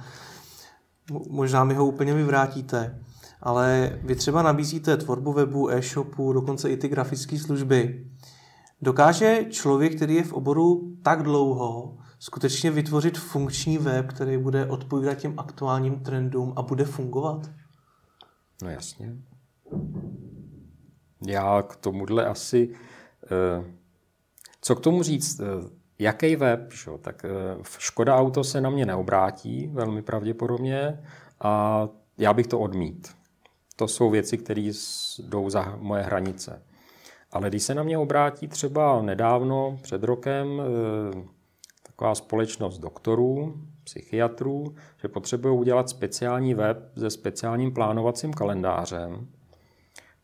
[1.30, 2.98] možná mi ho úplně vyvrátíte.
[3.42, 8.06] Ale vy třeba nabízíte tvorbu webu, e-shopu, dokonce i ty grafické služby.
[8.82, 15.14] Dokáže člověk, který je v oboru tak dlouho, skutečně vytvořit funkční web, který bude odpovídat
[15.14, 17.50] těm aktuálním trendům a bude fungovat?
[18.62, 19.16] No jasně.
[21.26, 22.74] Já k tomuhle asi...
[23.32, 23.79] Eh,
[24.60, 25.40] co k tomu říct?
[25.40, 25.44] Eh,
[25.98, 26.72] jaký web?
[26.72, 26.98] Šo?
[26.98, 27.28] Tak eh,
[27.78, 31.00] Škoda Auto se na mě neobrátí, velmi pravděpodobně,
[31.40, 33.08] a já bych to odmít.
[33.76, 34.70] To jsou věci, které
[35.18, 36.62] jdou za moje hranice.
[37.32, 40.62] Ale když se na mě obrátí třeba nedávno, před rokem,
[41.82, 49.28] taková společnost doktorů, psychiatrů, že potřebují udělat speciální web se speciálním plánovacím kalendářem,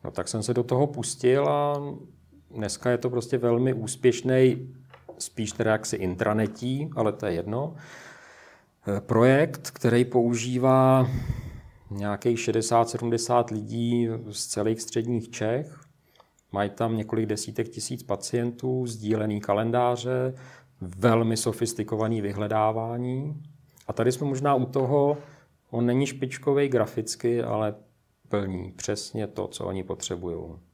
[0.03, 1.81] no tak jsem se do toho pustil a
[2.51, 4.73] dneska je to prostě velmi úspěšný,
[5.19, 7.75] spíš teda jaksi intranetí, ale to je jedno,
[8.87, 11.07] eh, projekt, který používá
[11.91, 15.79] nějakých 60-70 lidí z celých středních Čech.
[16.51, 20.33] Mají tam několik desítek tisíc pacientů, sdílený kalendáře,
[20.81, 23.43] velmi sofistikovaný vyhledávání.
[23.87, 25.17] A tady jsme možná u toho,
[25.71, 27.75] on není špičkový graficky, ale
[28.29, 30.66] plní přesně to, co oni potřebují.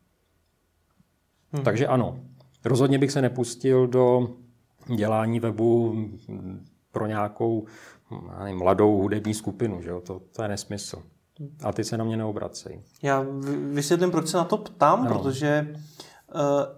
[1.54, 1.64] Hmm.
[1.64, 2.20] Takže ano,
[2.66, 4.30] rozhodně bych se nepustil do
[4.96, 5.96] dělání webu
[6.92, 7.66] pro nějakou
[8.40, 9.82] nevím, mladou hudební skupinu.
[9.82, 10.02] Že jo?
[10.02, 11.04] To, to je nesmysl.
[11.64, 12.82] A ty se na mě neobracej.
[13.02, 13.26] Já
[13.72, 15.10] vysvětlím, proč se na to ptám, no.
[15.10, 15.76] protože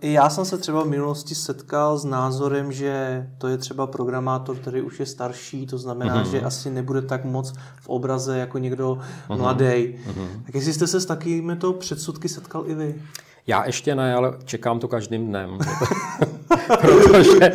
[0.02, 4.58] i já jsem se třeba v minulosti setkal s názorem, že to je třeba programátor,
[4.58, 6.30] který už je starší, to znamená, mm-hmm.
[6.30, 9.38] že asi nebude tak moc v obraze jako někdo mm-hmm.
[9.38, 9.66] mladý.
[9.66, 10.44] Mm-hmm.
[10.46, 13.02] Tak jestli jste se s takými to předsudky setkal i vy?
[13.48, 15.58] Já ještě ne, ale čekám to každým dnem.
[16.82, 17.52] Protože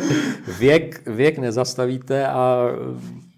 [0.59, 2.65] věk, věk nezastavíte a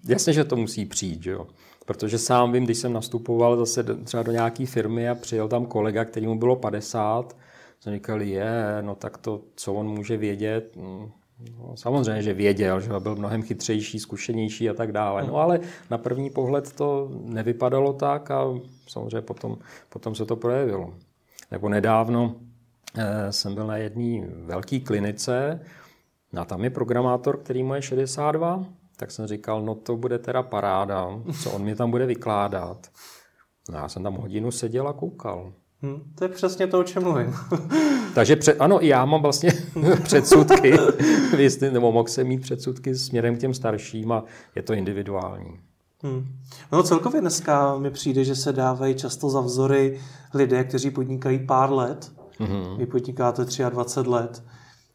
[0.08, 1.26] jasně, že to musí přijít.
[1.26, 1.48] Jo?
[1.86, 6.06] Protože sám vím, když jsem nastupoval zase třeba do nějaké firmy a přijel tam kolega,
[6.06, 7.36] který mu bylo 50,
[7.80, 11.12] jsme říkali, je, no tak to, co on může vědět, mm,
[11.60, 15.28] no, samozřejmě, že věděl, že byl mnohem chytřejší, zkušenější a tak dále.
[15.28, 18.46] No ale na první pohled to nevypadalo tak a
[18.88, 19.58] samozřejmě potom,
[19.90, 20.94] potom se to projevilo.
[21.52, 22.36] Nebo nedávno
[23.30, 25.60] jsem byl na jedné velké klinice,
[26.38, 28.66] a tam je programátor, který mu je 62,
[28.98, 31.08] tak jsem říkal, no to bude teda paráda,
[31.44, 32.88] co on mi tam bude vykládat.
[33.70, 35.54] No já jsem tam hodinu seděl a koukal.
[35.82, 37.36] Hmm, to je přesně to, o čem mluvím.
[38.16, 39.52] Takže před, ano, i já mám vlastně
[40.04, 40.74] předsudky,
[41.72, 44.24] nebo mohl jsem mít předsudky směrem k těm starším a
[44.56, 45.60] je to individuální.
[46.04, 46.26] Hmm.
[46.72, 50.00] No celkově dneska mi přijde, že se dávají často za vzory
[50.34, 52.12] lidé, kteří podnikají pár let.
[52.40, 52.78] Mm-hmm.
[52.78, 54.44] Vy podnikáte 23 let.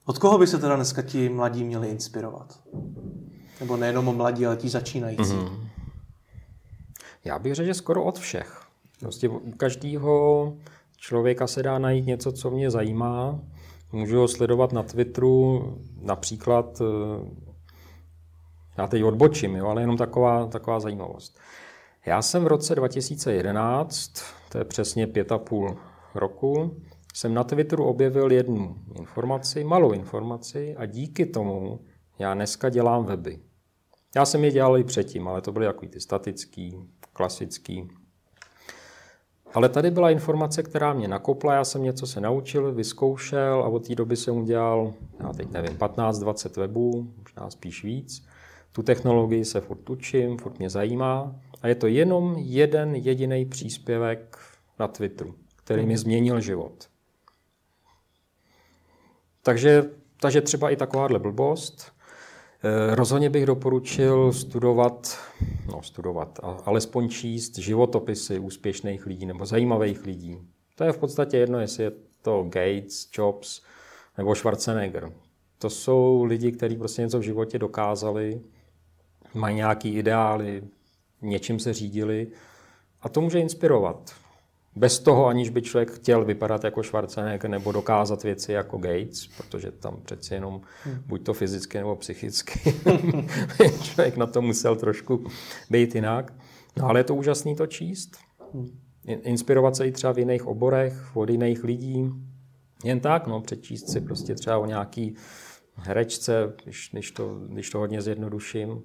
[0.05, 2.61] Od koho by se teda dneska ti mladí měli inspirovat?
[3.61, 5.23] Nebo nejenom mladí, ale ti začínající.
[5.23, 5.69] Mm-hmm.
[7.25, 8.63] Já bych řekl, že skoro od všech.
[9.01, 10.53] Prostě u každého
[10.97, 13.41] člověka se dá najít něco, co mě zajímá.
[13.93, 17.31] Můžu ho sledovat na Twitteru, například, eh,
[18.79, 21.39] já teď odbočím, jo, ale jenom taková, taková zajímavost.
[22.07, 24.13] Já jsem v roce 2011,
[24.49, 25.77] to je přesně pět a půl
[26.15, 26.77] roku,
[27.19, 31.81] jsem na Twitteru objevil jednu informaci, malou informaci a díky tomu
[32.19, 33.39] já dneska dělám weby.
[34.17, 36.77] Já jsem je dělal i předtím, ale to byly takový ty statický,
[37.13, 37.89] klasický.
[39.55, 43.87] Ale tady byla informace, která mě nakopla, já jsem něco se naučil, vyzkoušel a od
[43.87, 48.27] té doby jsem udělal, já teď nevím, 15-20 webů, možná spíš víc.
[48.73, 54.39] Tu technologii se furt učím, furt mě zajímá a je to jenom jeden jediný příspěvek
[54.79, 56.89] na Twitteru, který mi změnil život.
[59.49, 59.91] Takže
[60.21, 61.93] takže třeba i takováhle blbost.
[62.63, 65.19] Eh, rozhodně bych doporučil studovat,
[65.67, 70.39] no studovat, alespoň číst životopisy úspěšných lidí nebo zajímavých lidí.
[70.75, 71.93] To je v podstatě jedno, jestli je
[72.23, 73.63] to Gates, Jobs
[74.19, 75.13] nebo Schwarzenegger.
[75.59, 78.41] To jsou lidi, kteří prostě něco v životě dokázali,
[79.35, 80.63] mají nějaký ideály,
[81.23, 82.29] něčím se řídili
[83.01, 84.15] a to může inspirovat.
[84.79, 89.71] Bez toho, aniž by člověk chtěl vypadat jako Schwarzenegger nebo dokázat věci jako Gates, protože
[89.73, 91.03] tam přeci jenom hmm.
[91.07, 92.75] buď to fyzicky nebo psychicky
[93.83, 95.27] člověk na to musel trošku
[95.71, 96.35] být jinak.
[96.77, 98.17] No ale je to úžasný to číst.
[98.55, 98.79] Hmm.
[99.05, 102.11] Inspirovat se i třeba v jiných oborech, od jiných lidí.
[102.85, 105.15] Jen tak, no, přečíst si prostě třeba o nějaký
[105.75, 108.83] herečce, když, když, to, když to hodně zjednoduším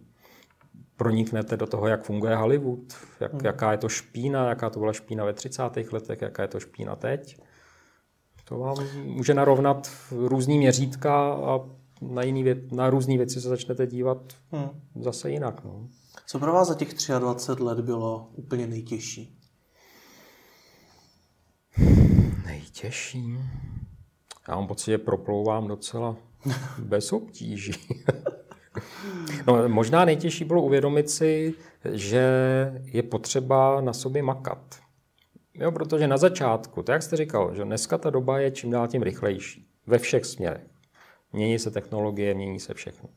[1.04, 3.42] proniknete do toho, jak funguje Hollywood, jak, hmm.
[3.44, 5.64] jaká je to špína, jaká to byla špína ve 30.
[5.92, 7.42] letech, jaká je to špína teď.
[8.46, 11.60] To vám může narovnat různý měřítka a
[12.02, 14.18] na, jiný věc, na různé věci se začnete dívat
[14.52, 14.70] hmm.
[14.96, 15.64] zase jinak.
[15.64, 15.88] No.
[16.28, 16.90] Co pro vás za těch
[17.20, 19.40] 23 let bylo úplně nejtěžší?
[22.46, 23.38] Nejtěžší?
[24.48, 26.16] Já mám pocit, že proplouvám docela
[26.80, 27.74] bez obtíží.
[29.48, 31.54] No, možná nejtěžší bylo uvědomit si,
[31.92, 32.24] že
[32.84, 34.76] je potřeba na sobě makat.
[35.54, 38.88] Jo, protože na začátku, tak jak jste říkal, že dneska ta doba je čím dál
[38.88, 39.68] tím rychlejší.
[39.88, 40.68] Ve všech směrech.
[41.34, 43.10] Mění se technologie, mění se všechno.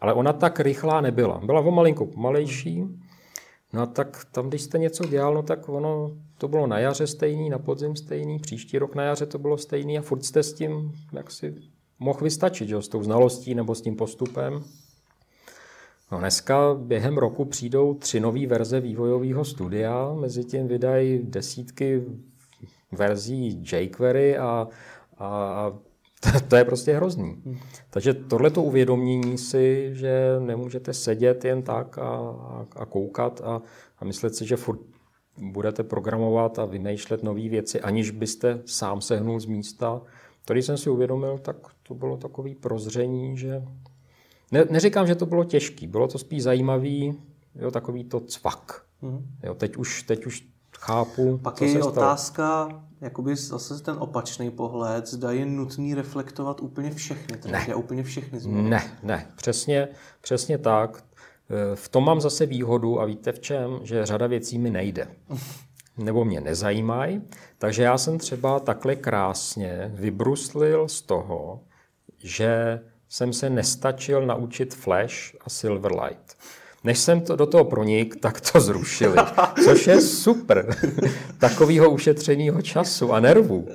[0.00, 1.40] Ale ona tak rychlá nebyla.
[1.44, 2.84] Byla o malinko pomalejší,
[3.74, 7.06] No a tak tam, když jste něco dělal, no tak ono, to bylo na jaře
[7.06, 10.54] stejný, na podzim stejný, příští rok na jaře to bylo stejný a furt jste s
[10.54, 11.54] tím jak si
[11.98, 14.64] mohl vystačit, že, s tou znalostí nebo s tím postupem.
[16.12, 22.02] No dneska během roku přijdou tři nové verze vývojového studia, mezi tím vydají desítky
[22.92, 24.68] verzí jQuery a,
[25.18, 25.72] a
[26.20, 27.42] to, to je prostě hrozný.
[27.90, 33.62] Takže tohleto uvědomění si, že nemůžete sedět jen tak a, a, a koukat a,
[33.98, 34.80] a myslet si, že furt
[35.38, 40.02] budete programovat a vymýšlet nové věci, aniž byste sám sehnul z místa.
[40.44, 43.62] To, když jsem si uvědomil, tak to bylo takové prozření, že
[44.54, 47.14] ne, neříkám, že to bylo těžké, bylo to spíš zajímavý,
[47.54, 48.82] jo, takový to cvak.
[49.02, 49.26] Mm.
[49.42, 50.46] Jo, teď, už, teď už
[50.78, 52.68] chápu, Pak co je se otázka,
[53.00, 57.74] jakoby zase ten opačný pohled, zda je nutný reflektovat úplně všechny trendy ne.
[57.74, 58.70] úplně všechny změny.
[58.70, 59.88] Ne, ne, přesně,
[60.20, 61.04] přesně tak.
[61.50, 65.08] E, v tom mám zase výhodu a víte v čem, že řada věcí mi nejde.
[65.98, 67.22] Nebo mě nezajímají.
[67.58, 71.60] Takže já jsem třeba takhle krásně vybruslil z toho,
[72.18, 72.80] že
[73.14, 76.36] jsem se nestačil naučit Flash a Silverlight.
[76.84, 79.16] Než jsem to do toho pronik, tak to zrušili.
[79.64, 80.76] Což je super.
[81.38, 83.68] Takového ušetřeného času a nervů.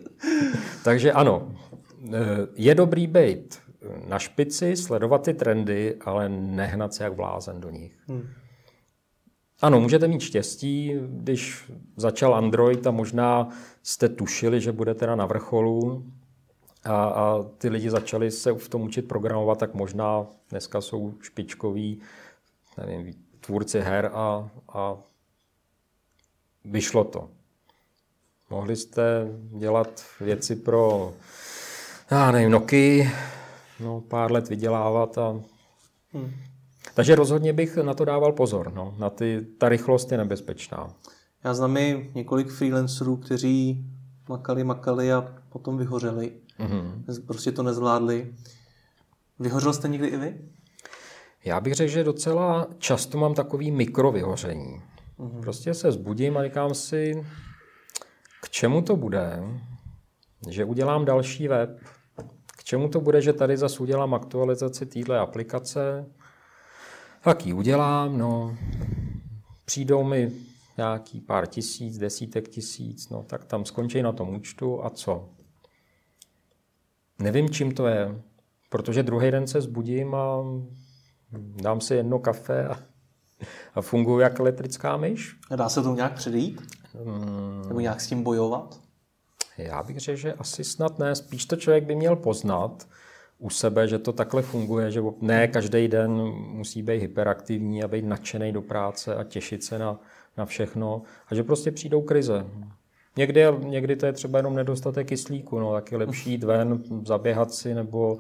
[0.84, 1.56] Takže ano,
[2.08, 2.18] eh,
[2.56, 3.60] je dobrý být
[4.08, 7.94] na špici, sledovat ty trendy, ale nehnat se jak blázen do nich.
[8.08, 8.28] Hmm.
[9.62, 13.50] Ano, můžete mít štěstí, když začal Android a možná
[13.84, 16.06] jste tušili, že bude teda na vrcholu,
[16.90, 22.02] a, a ty lidi začali se v tom učit programovat, tak možná dneska jsou špičkoví
[22.78, 24.98] nevím, tvůrci her a, a
[26.66, 27.30] vyšlo to.
[28.50, 29.28] Mohli jste
[29.58, 31.14] dělat věci pro,
[32.12, 33.12] já nevím, Noky,
[33.80, 35.42] no, pár let vydělávat a...
[36.14, 36.32] Hmm.
[36.94, 38.74] Takže rozhodně bych na to dával pozor.
[38.74, 38.96] No.
[38.98, 40.94] Na ty, ta rychlost je nebezpečná.
[41.44, 43.86] Já znám i několik freelancerů, kteří
[44.30, 46.32] makali, makali a potom vyhořeli.
[46.60, 47.26] Mm-hmm.
[47.26, 48.34] Prostě to nezvládli.
[49.40, 50.36] Vyhořel jste někdy i vy?
[51.46, 54.82] Já bych řekl, že docela často mám takový mikrovyhoření.
[55.20, 55.42] Mm-hmm.
[55.42, 57.26] Prostě se zbudím a říkám si,
[58.42, 59.44] k čemu to bude,
[60.50, 61.80] že udělám další web,
[62.58, 66.06] k čemu to bude, že tady zase udělám aktualizaci téhle aplikace,
[67.24, 68.58] tak ji udělám, no,
[69.66, 70.32] přijdou mi
[70.78, 75.30] nějaký pár tisíc, desítek tisíc, no tak tam skončí na tom účtu a co?
[77.20, 78.22] Nevím, čím to je,
[78.70, 80.44] protože druhý den se zbudím a
[81.62, 82.80] dám si jedno kafe a,
[83.76, 85.36] a funguji jako elektrická myš.
[85.56, 86.62] Dá se to nějak předejít?
[87.06, 87.68] Hmm.
[87.68, 88.80] Nebo nějak s tím bojovat?
[89.58, 91.16] Já bych řekl, že asi snad ne.
[91.16, 92.88] Spíš to člověk by měl poznat
[93.38, 98.06] u sebe, že to takhle funguje, že ne každý den musí být hyperaktivní a být
[98.06, 100.00] nadšený do práce a těšit se na,
[100.38, 102.46] na všechno a že prostě přijdou krize.
[103.20, 107.52] Někdy, někdy to je třeba jenom nedostatek kyslíku, no, tak je lepší jít ven, zaběhat
[107.54, 108.20] si nebo,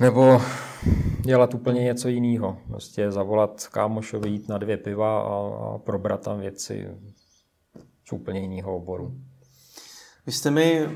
[0.00, 0.42] nebo
[1.20, 2.58] dělat úplně něco jiného.
[2.68, 5.34] Prostě zavolat kámošovi, jít na dvě piva a,
[5.74, 6.88] a probrat tam věci
[8.08, 9.14] z úplně jiného oboru.
[10.26, 10.88] Vy jste mi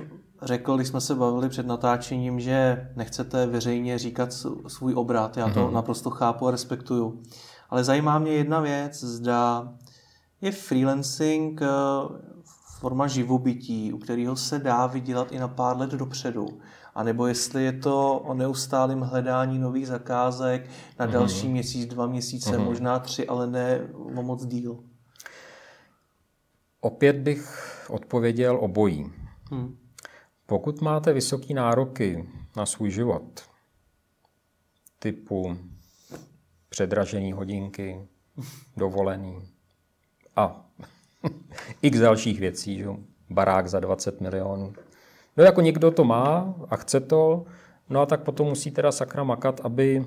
[0.43, 4.33] řekl, když jsme se bavili před natáčením, že nechcete veřejně říkat
[4.67, 5.37] svůj obrat.
[5.37, 5.73] Já to mm-hmm.
[5.73, 7.23] naprosto chápu a respektuju.
[7.71, 9.73] Ale zajímá mě jedna věc, zda
[10.41, 11.67] je freelancing eh,
[12.79, 16.47] forma živobytí, u kterého se dá vydělat i na pár let dopředu.
[16.95, 21.11] A nebo jestli je to o neustálém hledání nových zakázek na mm-hmm.
[21.11, 22.64] další měsíc, dva měsíce, mm-hmm.
[22.64, 24.85] možná tři, ale ne o moc díl.
[26.81, 27.47] Opět bych
[27.91, 29.12] odpověděl obojí.
[29.51, 29.77] Hmm.
[30.47, 33.43] Pokud máte vysoké nároky na svůj život,
[34.99, 35.57] typu
[36.68, 38.09] předražený hodinky,
[38.77, 39.49] dovolený
[40.37, 40.66] a
[41.83, 42.87] x dalších věcí, že?
[43.31, 44.73] barák za 20 milionů.
[45.37, 47.45] No jako někdo to má a chce to,
[47.89, 50.07] no a tak potom musí teda sakra makat, aby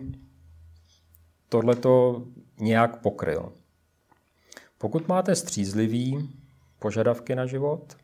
[1.49, 2.23] tohleto
[2.59, 3.51] nějak pokryl.
[4.77, 6.29] Pokud máte střízlivý
[6.79, 7.97] požadavky na život,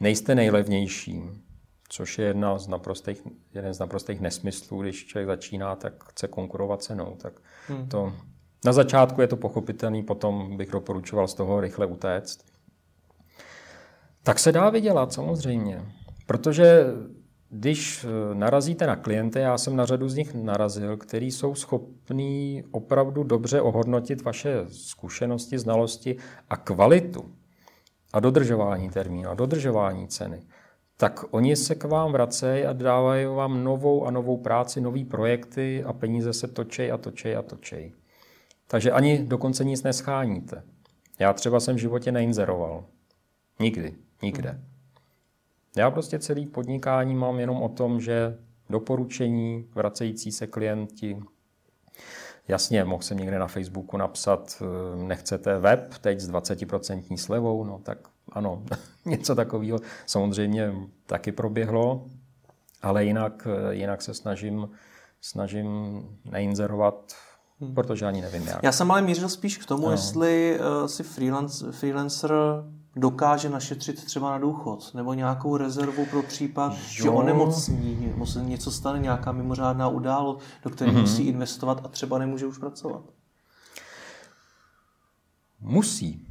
[0.00, 1.22] nejste nejlevnější,
[1.88, 3.22] což je jedna z naprostých,
[3.54, 7.16] jeden z naprostých nesmyslů, když člověk začíná, tak chce konkurovat cenou.
[7.16, 7.32] Tak
[7.68, 7.88] hmm.
[7.88, 8.12] to,
[8.64, 12.38] na začátku je to pochopitelný, potom bych doporučoval z toho rychle utéct.
[14.22, 15.82] Tak se dá vydělat, samozřejmě.
[16.26, 16.84] Protože
[17.50, 22.64] když eh, narazíte na klienty, já jsem na řadu z nich narazil, který jsou schopní
[22.70, 26.16] opravdu dobře ohodnotit vaše zkušenosti, znalosti
[26.50, 27.24] a kvalitu
[28.12, 30.42] a dodržování termínu a dodržování ceny,
[30.96, 35.84] tak oni se k vám vracejí a dávají vám novou a novou práci, nové projekty
[35.84, 37.92] a peníze se točej a točej a točej.
[38.66, 40.62] Takže ani dokonce nic nescháníte.
[41.18, 42.84] Já třeba jsem v životě neinzeroval.
[43.60, 44.60] Nikdy, nikde.
[45.76, 48.38] Já prostě celý podnikání mám jenom o tom, že
[48.70, 51.22] doporučení, vracející se klienti,
[52.48, 57.78] Jasně, mohl jsem někde na Facebooku napsat, eh, nechcete web teď s 20% slevou, no
[57.78, 57.98] tak
[58.32, 58.62] ano,
[59.04, 60.72] něco takového samozřejmě
[61.06, 62.06] taky proběhlo,
[62.82, 64.70] ale jinak, eh, jinak se snažím,
[65.20, 65.68] snažím
[66.24, 67.33] neinzerovat, hmm.
[67.74, 68.62] Protože ani nevím jak.
[68.62, 69.92] Já jsem ale mířil spíš k tomu, no.
[69.92, 72.32] jestli uh, si freelance, freelancer
[72.96, 76.78] dokáže našetřit třeba na důchod nebo nějakou rezervu pro případ, jo.
[76.88, 81.00] že onemocní, se něco stane, nějaká mimořádná událost, do které mm-hmm.
[81.00, 83.02] musí investovat a třeba nemůže už pracovat.
[85.60, 86.26] Musí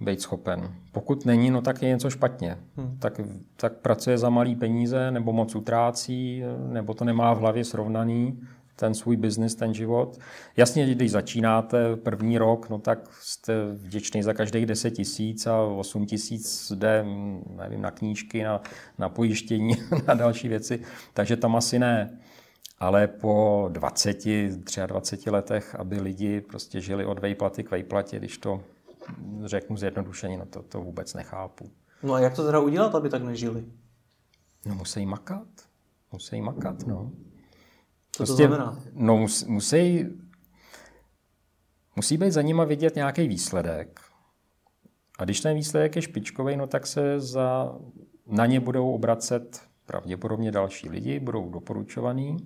[0.00, 0.74] být schopen.
[0.92, 2.58] Pokud není, no tak je něco špatně.
[2.76, 2.96] Hmm.
[2.98, 3.20] Tak,
[3.56, 8.40] tak pracuje za malý peníze, nebo moc utrácí, nebo to nemá v hlavě srovnaný
[8.80, 10.18] ten svůj biznis, ten život.
[10.56, 16.06] Jasně, když začínáte první rok, no tak jste vděčný za každých 10 tisíc a 8
[16.06, 17.04] tisíc jde,
[17.56, 18.62] nevím, na knížky, na,
[18.98, 19.76] na pojištění,
[20.08, 20.82] na další věci,
[21.14, 22.18] takže tam asi ne.
[22.78, 24.24] Ale po 20,
[24.86, 28.60] 23 letech, aby lidi prostě žili od vejplaty k vejplatě, když to
[29.44, 31.70] řeknu zjednodušeně, no to, to vůbec nechápu.
[32.02, 33.64] No a jak to teda udělat, aby tak nežili?
[34.66, 35.48] No musí makat.
[36.12, 37.10] Musí makat, no.
[38.20, 38.78] Co prostě, to znamená?
[38.92, 40.06] No, musí,
[41.96, 44.00] musí být za nima vidět nějaký výsledek.
[45.18, 47.74] A když ten výsledek je špičkový, no tak se za,
[48.26, 52.36] na ně budou obracet pravděpodobně další lidi, budou doporučovaný.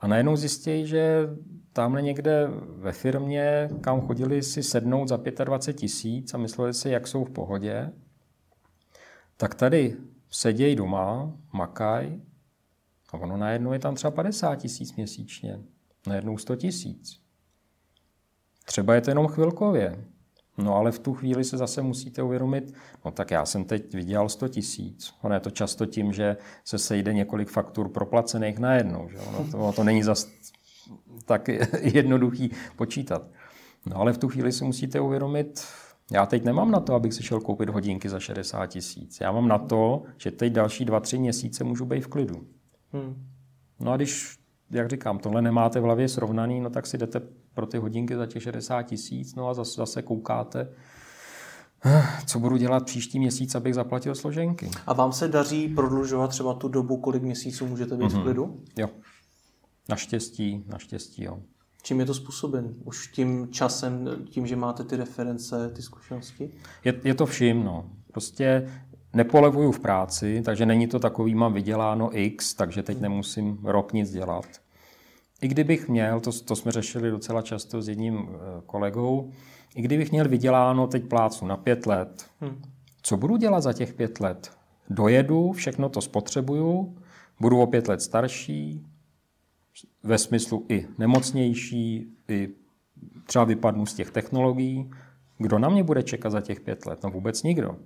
[0.00, 1.28] A najednou zjistí, že
[1.72, 7.06] tamhle někde ve firmě, kam chodili si sednout za 25 tisíc a mysleli si, jak
[7.06, 7.92] jsou v pohodě,
[9.36, 9.96] tak tady
[10.30, 12.22] sedějí doma, makají
[13.12, 15.58] a ono najednou je tam třeba 50 tisíc měsíčně,
[16.06, 17.22] najednou 100 tisíc.
[18.64, 20.04] Třeba je to jenom chvilkově,
[20.58, 24.28] No ale v tu chvíli se zase musíte uvědomit, no tak já jsem teď vydělal
[24.28, 25.14] 100 tisíc.
[25.22, 29.08] Ono je to často tím, že se sejde několik faktur proplacených najednou.
[29.08, 29.18] Že?
[29.18, 30.28] Ono to, to není zas
[31.24, 31.48] tak
[31.80, 33.22] jednoduchý počítat.
[33.86, 35.64] No ale v tu chvíli si musíte uvědomit,
[36.12, 39.20] já teď nemám na to, abych si šel koupit hodinky za 60 tisíc.
[39.20, 42.46] Já mám na to, že teď další dva, tři měsíce můžu být v klidu.
[42.92, 43.26] Hmm.
[43.80, 44.38] No a když,
[44.70, 47.20] jak říkám, tohle nemáte v hlavě srovnaný, no tak si jdete
[47.54, 50.68] pro ty hodinky za těch 60 tisíc, no a zase, zase koukáte,
[52.26, 54.70] co budu dělat příští měsíc, abych zaplatil složenky.
[54.86, 58.10] A vám se daří prodlužovat třeba tu dobu, kolik měsíců můžete být mm-hmm.
[58.10, 58.22] v mhm.
[58.22, 58.60] klidu?
[58.78, 58.88] Jo.
[59.88, 61.38] Naštěstí, naštěstí, jo.
[61.82, 62.74] Čím je to způsoben?
[62.84, 66.50] Už tím časem, tím, že máte ty reference, ty zkušenosti?
[66.84, 67.90] Je, je to vším, no.
[68.12, 68.70] Prostě
[69.14, 74.10] nepolevuju v práci, takže není to takový, mám vyděláno X, takže teď nemusím rok nic
[74.10, 74.46] dělat.
[75.42, 79.30] I kdybych měl, to, to jsme řešili docela často s jedním eh, kolegou,
[79.74, 82.62] i kdybych měl vyděláno teď plácu na pět let, hmm.
[83.02, 84.52] co budu dělat za těch pět let?
[84.90, 86.96] Dojedu, všechno to spotřebuju,
[87.40, 88.86] budu o pět let starší,
[90.02, 92.48] ve smyslu i nemocnější, i
[93.26, 94.90] třeba vypadnu z těch technologií.
[95.38, 97.02] Kdo na mě bude čekat za těch pět let?
[97.04, 97.76] No vůbec nikdo.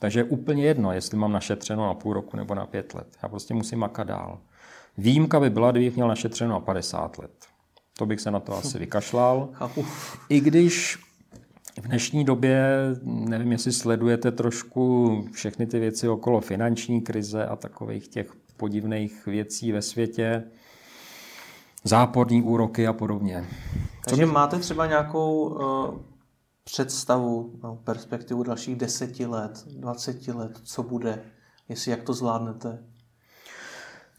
[0.00, 3.06] Takže je úplně jedno, jestli mám našetřeno na půl roku nebo na pět let.
[3.22, 4.38] Já prostě musím makat dál.
[4.98, 7.30] Výjimka by byla, kdybych měl našetřeno na 50 let.
[7.98, 9.48] To bych se na to asi vykašlal.
[9.52, 9.86] Chápu.
[10.28, 10.98] I když
[11.82, 12.66] v dnešní době,
[13.04, 19.72] nevím, jestli sledujete trošku všechny ty věci okolo finanční krize a takových těch podivných věcí
[19.72, 20.44] ve světě,
[21.84, 23.44] záporní úroky a podobně.
[24.04, 26.09] Takže máte třeba nějakou uh,
[26.72, 31.22] představu, no, perspektivu dalších deseti let, dvaceti let, co bude,
[31.68, 32.78] jestli jak to zvládnete?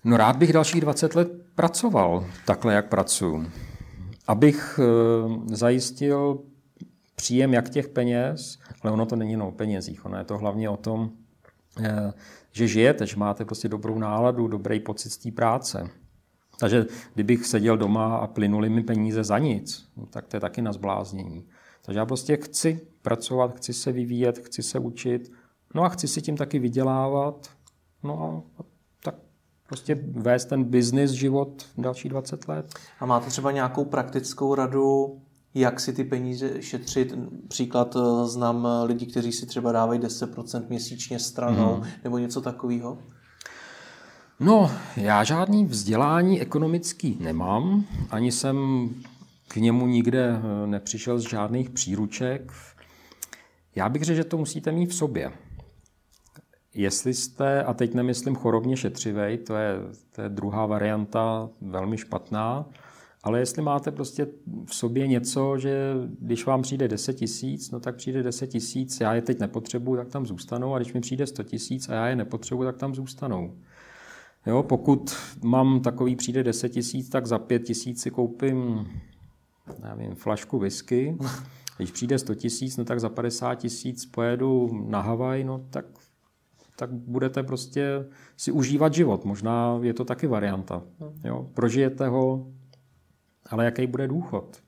[0.03, 3.51] No rád bych dalších 20 let pracoval takhle, jak pracuji.
[4.27, 6.39] Abych uh, zajistil
[7.15, 10.69] příjem jak těch peněz, ale ono to není jenom o penězích, ono je to hlavně
[10.69, 11.11] o tom,
[11.83, 12.13] eh,
[12.51, 15.89] že žijete, že máte prostě dobrou náladu, dobrý pocit z té práce.
[16.59, 20.61] Takže kdybych seděl doma a plynuli mi peníze za nic, no, tak to je taky
[20.61, 21.45] na zbláznění.
[21.81, 25.31] Takže já prostě chci pracovat, chci se vyvíjet, chci se učit,
[25.75, 27.47] no a chci si tím taky vydělávat,
[28.03, 28.63] no a
[29.03, 29.15] tak
[29.67, 32.73] prostě vést ten business život další 20 let.
[32.99, 35.21] A máte třeba nějakou praktickou radu,
[35.53, 37.13] jak si ty peníze šetřit.
[37.47, 41.83] Příklad eh, znám eh, lidi, kteří si třeba dávají 10% měsíčně stranou mm.
[42.03, 42.97] nebo něco takového.
[44.39, 48.89] No, já žádný vzdělání ekonomický nemám, ani jsem
[49.51, 52.51] k němu nikde eh, nepřišel z žádných příruček.
[53.75, 55.31] Já bych řekl, že to musíte mít v sobě.
[56.73, 59.75] Jestli jste, a teď nemyslím chorobně šetřivej, to je,
[60.15, 62.65] to je druhá varianta, velmi špatná,
[63.23, 64.27] ale jestli máte prostě
[64.65, 69.13] v sobě něco, že když vám přijde 10 tisíc, no tak přijde 10 tisíc, já
[69.13, 72.15] je teď nepotřebuji, tak tam zůstanou, a když mi přijde 100 tisíc a já je
[72.15, 73.53] nepotřebuji, tak tam zůstanou.
[74.45, 78.87] Jo, pokud mám takový přijde 10 tisíc, tak za 5 tisíc si koupím
[79.83, 81.17] nevím, flašku whisky.
[81.77, 85.85] Když přijde 100 tisíc, no tak za 50 tisíc pojedu na Havaj, no tak,
[86.75, 88.05] tak budete prostě
[88.37, 89.25] si užívat život.
[89.25, 90.83] Možná je to taky varianta.
[91.23, 92.47] Jo, prožijete ho,
[93.49, 94.61] ale jaký bude důchod?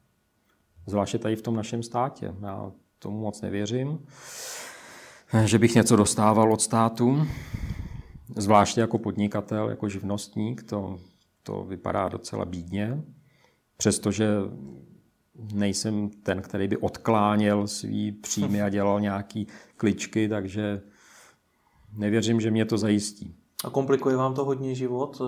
[0.87, 2.35] Zvláště tady v tom našem státě.
[2.41, 3.99] Já tomu moc nevěřím,
[5.45, 7.27] že bych něco dostával od státu.
[8.35, 10.99] Zvláště jako podnikatel, jako živnostník, to,
[11.43, 13.03] to vypadá docela bídně.
[13.78, 14.28] Přestože
[15.53, 19.47] nejsem ten, který by odkláněl svý příjmy a dělal nějaký
[19.78, 20.82] kličky, takže
[21.93, 23.36] nevěřím, že mě to zajistí.
[23.63, 25.21] A komplikuje vám to hodně život?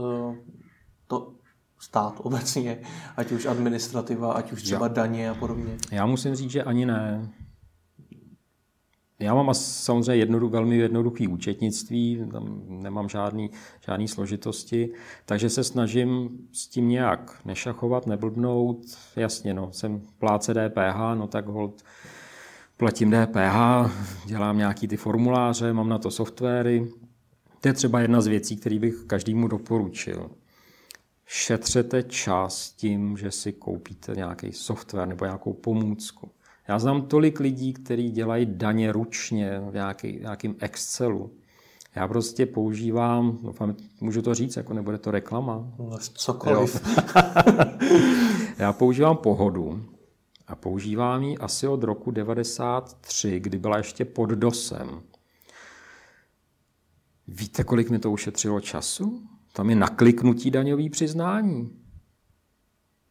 [1.08, 1.34] To
[1.80, 2.82] stát obecně,
[3.18, 5.78] ať už administrativa, ať už třeba já, daně a podobně?
[5.92, 7.30] Já musím říct, že ani ne.
[9.20, 13.50] Já mám samozřejmě jednodu, velmi jednoduchý účetnictví, tam nemám žádný,
[13.86, 14.90] žádný složitosti,
[15.26, 18.78] takže se snažím s tím nějak nešachovat, neblbnout.
[19.16, 21.84] Jasně, no, jsem pláce DPH, no tak hold
[22.78, 23.58] platím DPH,
[24.26, 26.88] dělám nějaký ty formuláře, mám na to softwary.
[27.62, 30.30] To je třeba jedna z věcí, které bych každému doporučil
[31.26, 36.32] šetřete čas tím, že si koupíte nějaký software nebo nějakou pomůcku.
[36.68, 41.32] Já znám tolik lidí, kteří dělají daně ručně v nějaký, nějakým Excelu.
[41.96, 45.74] Já prostě používám, doufám, můžu to říct, jako nebude to reklama.
[46.14, 46.98] Cokoliv.
[48.58, 49.86] Já používám pohodu
[50.48, 55.02] a používám ji asi od roku 93, kdy byla ještě pod DOSem.
[57.28, 59.22] Víte, kolik mi to ušetřilo času?
[59.54, 61.70] Tam je nakliknutí daňový přiznání.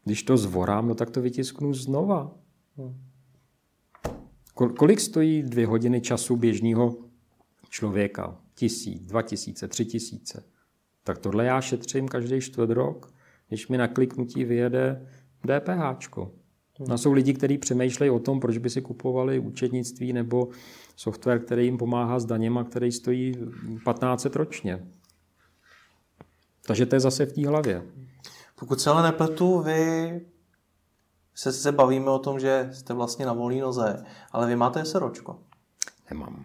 [0.05, 2.31] Když to zvorám, no tak to vytisknu znova.
[4.55, 6.97] Kolik stojí dvě hodiny času běžného
[7.71, 8.37] člověka?
[8.55, 10.45] Tisíc, dva tisíce, tři tisíce.
[11.05, 13.15] Tak tohle já šetřím každý čtvrt rok,
[13.49, 15.07] když mi na kliknutí vyjede
[15.43, 16.19] DPH.
[16.89, 20.49] No, jsou lidi, kteří přemýšlejí o tom, proč by si kupovali účetnictví nebo
[20.97, 24.87] software, který jim pomáhá s daněma, který stojí 1500 ročně.
[26.67, 27.83] Takže to je zase v té hlavě.
[28.59, 30.21] Pokud se ale nepletu, vy
[31.35, 35.39] se, se bavíme o tom, že jste vlastně na volné noze, ale vy máte SROčko.
[36.11, 36.45] Nemám.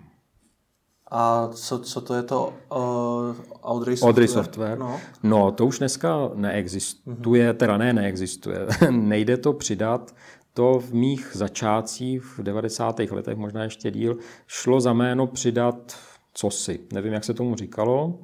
[1.12, 4.10] A co, co to je to uh, Audrey Software?
[4.10, 4.78] Audrey Software.
[4.78, 5.00] No.
[5.24, 7.58] no, to už dneska neexistuje, mm-hmm.
[7.58, 8.68] teda ne, neexistuje.
[8.90, 10.16] Nejde to přidat.
[10.54, 13.00] To v mých začátcích v 90.
[13.00, 14.18] letech, možná ještě díl,
[14.48, 15.98] šlo za jméno přidat
[16.34, 16.80] cosi.
[16.94, 18.20] Nevím, jak se tomu říkalo.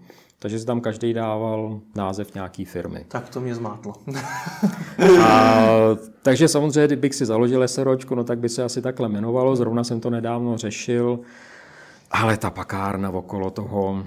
[0.46, 3.06] Takže si tam každý dával název nějaký firmy.
[3.08, 3.94] Tak to mě zmátlo.
[5.24, 5.68] a,
[6.22, 9.56] takže samozřejmě, kdybych si založil SROčko, no tak by se asi takhle jmenovalo.
[9.56, 11.20] Zrovna jsem to nedávno řešil.
[12.12, 14.04] Ale ta pakárna okolo toho...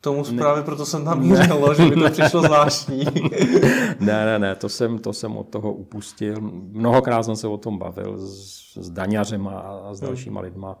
[0.00, 3.04] Tomu právě proto jsem tam mířil, že by to přišlo zvláštní.
[4.00, 6.40] ne, ne, ne, to jsem, to jsem od toho upustil.
[6.72, 10.44] Mnohokrát jsem se o tom bavil s, s daňařema a s dalšíma hmm.
[10.44, 10.78] lidma.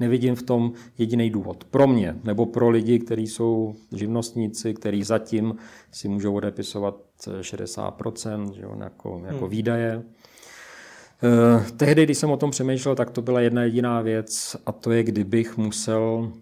[0.00, 1.64] Nevidím v tom jediný důvod.
[1.64, 5.56] Pro mě nebo pro lidi, kteří jsou živnostníci, kteří zatím
[5.90, 6.96] si můžou odepisovat
[7.40, 9.50] 60% že jo, jako, jako hmm.
[9.50, 10.02] výdaje.
[11.22, 14.92] Eh, tehdy, když jsem o tom přemýšlel, tak to byla jedna jediná věc a to
[14.92, 16.32] je, kdybych musel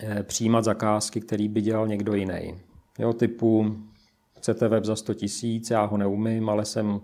[0.00, 2.54] eh, přijímat zakázky, který by dělal někdo jiný.
[2.98, 3.76] Jo, typu
[4.38, 7.00] chcete web za 100 tisíc, já ho neumím, ale jsem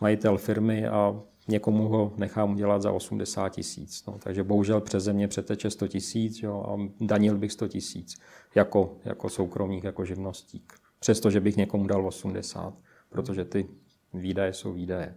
[0.00, 1.20] majitel firmy a
[1.52, 4.06] někomu ho nechám udělat za 80 tisíc.
[4.06, 8.14] No, takže bohužel přes země přeteče 100 tisíc a danil bych 100 tisíc
[8.54, 10.72] jako, jako soukromník, jako živnostík.
[11.00, 12.74] Přestože bych někomu dal 80,
[13.08, 13.66] protože ty
[14.14, 15.14] výdaje jsou výdaje.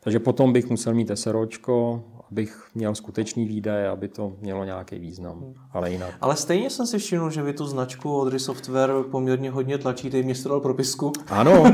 [0.00, 5.54] Takže potom bych musel mít SROčko, abych měl skutečný výdaje, aby to mělo nějaký význam.
[5.72, 6.14] Ale jinak.
[6.20, 10.34] Ale stejně jsem si všiml, že vy tu značku Odry Software poměrně hodně tlačíte, mě
[10.48, 11.12] dal propisku.
[11.26, 11.64] Ano,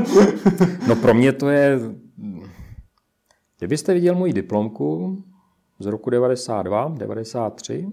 [0.87, 1.79] no pro mě to je...
[3.61, 5.17] Kdybyste viděl můj diplomku
[5.79, 7.87] z roku 92, 93,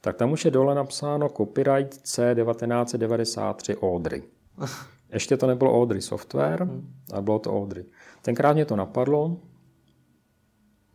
[0.00, 4.22] tak tam už je dole napsáno copyright C1993 Odry.
[5.12, 6.94] Ještě to nebylo Odry Software, hmm.
[7.12, 7.84] ale bylo to Odry.
[8.22, 9.36] Tenkrát mě to napadlo,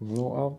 [0.01, 0.53] No a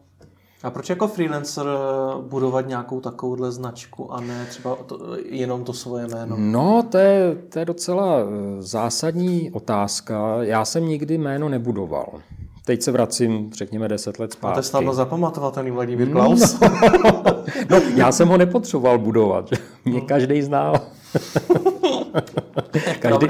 [0.63, 5.73] a proč jako freelancer eh, budovat nějakou takovouhle značku a ne třeba to, jenom to
[5.73, 6.37] svoje jméno?
[6.39, 8.27] No, to je, to je docela eh,
[8.63, 10.43] zásadní otázka.
[10.43, 12.21] Já jsem nikdy jméno nebudoval.
[12.67, 14.55] Teď se vracím, řekněme, deset let zpátky.
[14.55, 16.61] to je snadno zapamatovatelný Vladimír Klaus.
[16.61, 17.23] No,
[17.71, 19.51] no, já jsem ho nepotřeboval budovat.
[19.85, 20.07] Mě no.
[20.07, 20.81] každý znal.
[22.99, 23.29] každý,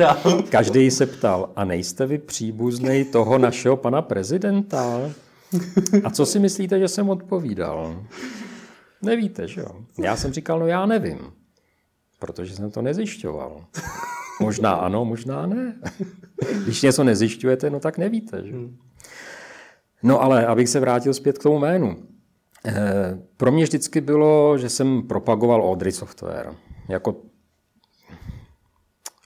[0.49, 5.01] každý se ptal, a nejste vy příbuzný toho našeho pana prezidenta?
[6.05, 8.05] A co si myslíte, že jsem odpovídal?
[9.03, 9.70] Nevíte, že jo?
[9.99, 11.18] Já jsem říkal, no já nevím,
[12.18, 13.64] protože jsem to nezjišťoval.
[14.41, 15.80] Možná ano, možná ne.
[16.64, 18.55] Když něco nezjišťujete, no tak nevíte, že?
[20.05, 21.96] No ale abych se vrátil zpět k tomu jménu.
[22.66, 26.55] Eh, pro mě vždycky bylo, že jsem propagoval Audrey Software
[26.88, 27.16] jako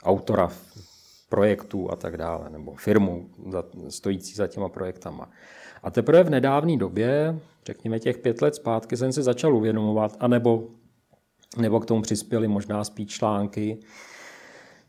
[0.04, 0.50] autora
[1.28, 3.30] projektů a tak dále, nebo firmu
[3.88, 5.30] stojící za těma projektama.
[5.82, 10.68] A teprve v nedávné době, řekněme těch pět let zpátky, jsem se začal uvědomovat, anebo
[11.56, 13.78] nebo k tomu přispěli možná spíš články,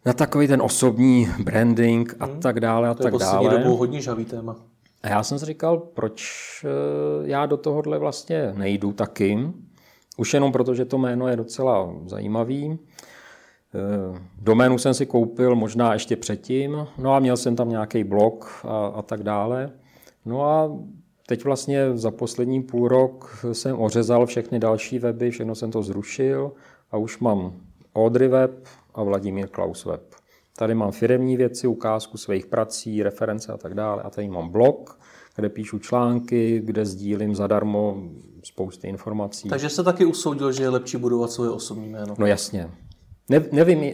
[0.05, 2.39] na takový ten osobní branding a hmm.
[2.39, 3.57] tak dále a to tak je dále.
[3.57, 4.55] dobou hodně žavý téma.
[5.03, 6.21] A já jsem si říkal, proč
[6.65, 9.37] eh, já do tohohle vlastně nejdu taky.
[10.17, 12.79] Už jenom proto, že to jméno je docela zajímavý.
[13.75, 18.65] Eh, doménu jsem si koupil možná ještě předtím, no a měl jsem tam nějaký blog
[18.67, 19.71] a, a tak dále.
[20.25, 20.77] No a
[21.27, 26.51] teď vlastně za poslední půl rok jsem ořezal všechny další weby, všechno jsem to zrušil
[26.91, 27.53] a už mám
[27.95, 30.15] Audrey web a Vladimír Klaus web.
[30.59, 34.03] Tady mám firemní věci, ukázku svých prací, reference a tak dále.
[34.03, 34.99] A tady mám blog,
[35.35, 38.03] kde píšu články, kde sdílím zadarmo
[38.43, 39.49] spousty informací.
[39.49, 42.15] Takže se taky usoudil, že je lepší budovat svoje osobní jméno.
[42.17, 42.71] No jasně.
[43.29, 43.93] Ne, nevím, eh,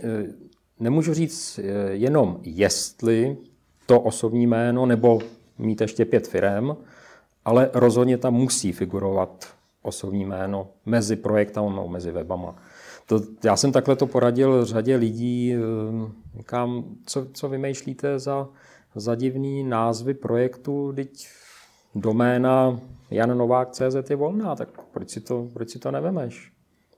[0.79, 3.37] nemůžu říct eh, jenom jestli
[3.85, 5.19] to osobní jméno nebo
[5.57, 6.75] mít ještě pět firem,
[7.45, 9.47] ale rozhodně tam musí figurovat
[9.81, 12.55] osobní jméno mezi projektama, no, mezi webama.
[13.05, 15.55] To, já jsem takhle to poradil řadě lidí,
[16.43, 18.47] kam, co, co vymýšlíte za,
[18.95, 21.27] za divný názvy projektu, teď
[21.95, 22.79] doména
[23.11, 26.51] jannovák.cz je volná, tak proč si to, proč si to nevemeš?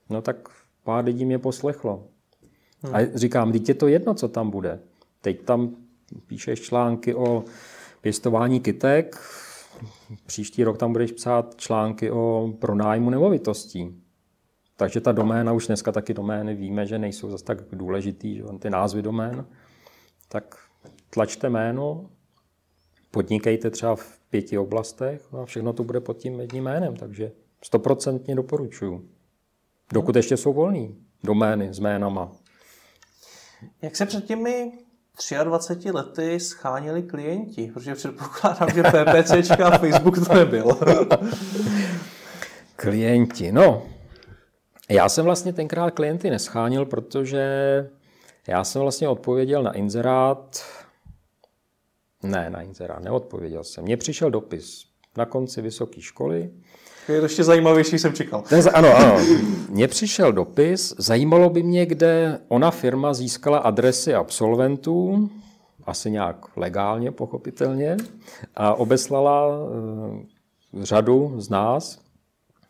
[0.09, 0.49] No tak
[0.83, 2.07] pár lidí mě poslechlo.
[2.81, 2.95] Hmm.
[2.95, 4.79] A říkám, teď je to jedno, co tam bude.
[5.21, 5.75] Teď tam
[6.27, 7.43] píšeš články o
[8.01, 9.17] pěstování kytek.
[10.25, 14.01] Příští rok tam budeš psát články o pronájmu nemovitostí.
[14.77, 18.69] Takže ta doména, už dneska taky domény víme, že nejsou zase tak důležitý, že ty
[18.69, 19.45] názvy domén.
[20.27, 20.55] Tak
[21.09, 22.09] tlačte jméno,
[23.11, 27.31] podnikejte třeba v pěti oblastech a všechno to bude pod tím jedním jménem, takže
[27.63, 29.09] stoprocentně doporučuju.
[29.93, 32.31] Dokud ještě jsou volný domény s jménama.
[33.81, 34.71] Jak se před těmi
[35.43, 40.65] 23 lety scháněli klienti, protože předpokládám, že PPCčka a Facebook to nebyl.
[42.75, 43.96] klienti, no.
[44.89, 47.43] Já jsem vlastně tenkrát klienty neschánil, protože
[48.47, 50.65] já jsem vlastně odpověděl na inzerát,
[52.23, 53.83] ne, na inzerát, neodpověděl jsem.
[53.83, 54.85] Mně přišel dopis
[55.17, 56.51] na konci vysoké školy,
[57.13, 58.41] je to ještě zajímavější, jsem čekal.
[58.41, 59.19] Ten, ano, ano.
[59.69, 65.29] Mně přišel dopis, zajímalo by mě, kde ona firma získala adresy absolventů,
[65.85, 67.97] asi nějak legálně, pochopitelně,
[68.55, 71.99] a obeslala uh, řadu z nás,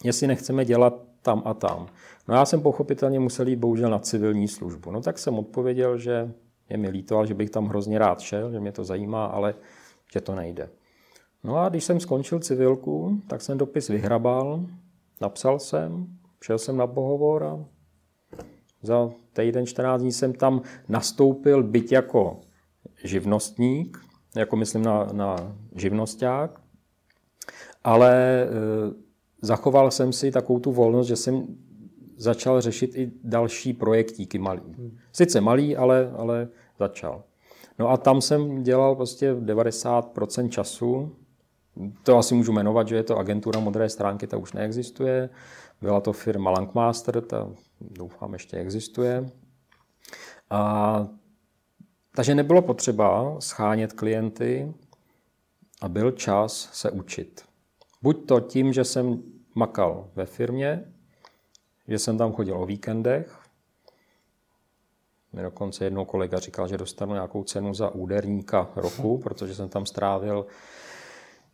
[0.03, 1.87] jestli nechceme dělat tam a tam.
[2.27, 4.91] No já jsem pochopitelně musel jít bohužel na civilní službu.
[4.91, 6.31] No tak jsem odpověděl, že
[6.69, 9.53] je mi líto, že bych tam hrozně rád šel, že mě to zajímá, ale
[10.13, 10.69] že to nejde.
[11.43, 14.65] No a když jsem skončil civilku, tak jsem dopis vyhrabal,
[15.21, 16.07] napsal jsem,
[16.43, 17.65] šel jsem na pohovor a
[18.81, 22.39] za týden 14 dní jsem tam nastoupil byť jako
[23.03, 23.97] živnostník,
[24.35, 26.61] jako myslím na, na živnosták,
[27.83, 28.47] ale e,
[29.41, 31.47] zachoval jsem si takovou tu volnost, že jsem
[32.17, 34.61] začal řešit i další projektíky malý.
[35.13, 36.47] Sice malý, ale, ale
[36.79, 37.23] začal.
[37.79, 41.15] No a tam jsem dělal prostě 90% času.
[42.03, 45.29] To asi můžu jmenovat, že je to agentura modré stránky, ta už neexistuje.
[45.81, 47.49] Byla to firma Langmaster, ta
[47.81, 49.29] doufám ještě existuje.
[50.49, 51.07] A,
[52.15, 54.73] takže nebylo potřeba schánět klienty
[55.81, 57.46] a byl čas se učit.
[58.07, 59.23] Buď to tím, že jsem
[59.55, 60.93] makal ve firmě,
[61.87, 63.39] že jsem tam chodil o víkendech.
[65.33, 69.85] Mi dokonce jednou kolega říkal, že dostanu nějakou cenu za úderníka roku, protože jsem tam
[69.85, 70.45] strávil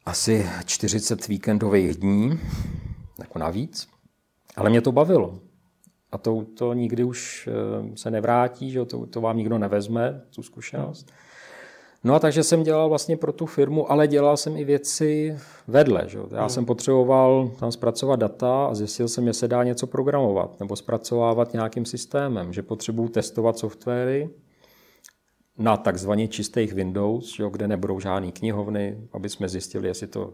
[0.05, 2.39] asi 40 víkendových dní,
[3.19, 3.87] jako navíc.
[4.55, 5.39] Ale mě to bavilo.
[6.11, 10.43] A to, to nikdy už eh, se nevrátí, že to, to vám nikdo nevezme, tu
[10.43, 11.13] zkušenost.
[12.03, 15.37] No a takže jsem dělal vlastně pro tu firmu, ale dělal jsem i věci
[15.67, 16.03] vedle.
[16.07, 16.19] Že?
[16.31, 16.49] Já hmm.
[16.49, 21.53] jsem potřeboval tam zpracovat data a zjistil jsem, že se dá něco programovat nebo zpracovávat
[21.53, 24.29] nějakým systémem, že potřebuju testovat softwary
[25.57, 30.33] na takzvaně čistých Windows, jo, kde nebudou žádné knihovny, aby jsme zjistili, jestli to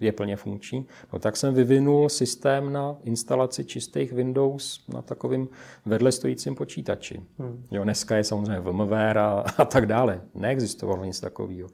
[0.00, 0.86] je plně funkční.
[1.12, 5.48] No, tak jsem vyvinul systém na instalaci čistých Windows na takovým
[5.86, 7.22] vedle stojícím počítači.
[7.38, 7.64] Hmm.
[7.70, 10.20] Jo, dneska je samozřejmě VMware a, a tak dále.
[10.34, 11.68] Neexistovalo nic takového.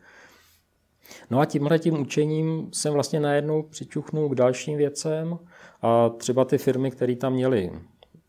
[1.31, 5.39] No a tímhle tím učením jsem vlastně najednou přičuchnul k dalším věcem
[5.83, 7.71] a třeba ty firmy, které tam měly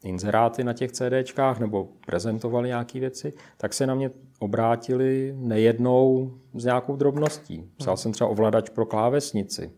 [0.06, 6.66] inzeráty na těch CDčkách nebo prezentovali nějaké věci, tak se na mě obrátili nejednou s
[6.66, 7.72] nějakou drobností.
[7.78, 9.72] Psal jsem třeba ovladač pro klávesnici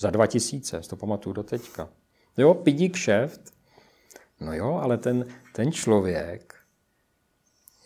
[0.00, 1.88] za 2000, to pamatuju do teďka.
[2.36, 3.40] Jo, pidí kšeft.
[4.40, 6.54] No jo, ale ten, ten člověk,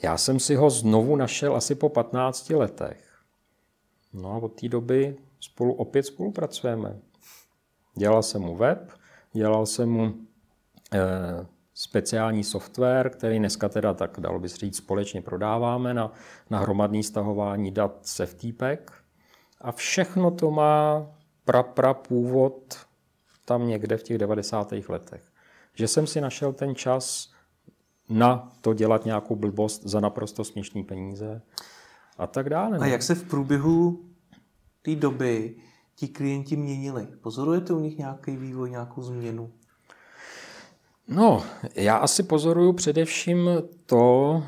[0.02, 3.22] já jsem si ho znovu našel asi po 15 letech.
[4.12, 7.00] No a od té doby spolu opět spolupracujeme.
[7.94, 8.90] Dělal jsem mu web,
[9.32, 10.14] dělal jsem mu
[10.92, 11.46] eh,
[11.78, 16.12] speciální software, který dneska teda tak dalo by se říct společně prodáváme na,
[16.50, 18.80] na hromadné stahování dat z FTPEC.
[19.60, 21.06] A všechno to má
[21.44, 22.76] pra, pra původ
[23.44, 24.72] tam někde v těch 90.
[24.88, 25.22] letech.
[25.74, 27.32] Že jsem si našel ten čas
[28.08, 31.42] na to dělat nějakou blbost za naprosto směšné peníze
[32.18, 32.78] a tak dále.
[32.78, 34.04] A jak se v průběhu
[34.82, 35.56] té doby
[35.94, 37.06] ti klienti měnili?
[37.20, 39.52] Pozorujete u nich nějaký vývoj, nějakou změnu?
[41.08, 41.42] No,
[41.74, 43.50] já asi pozoruju především
[43.86, 44.42] to,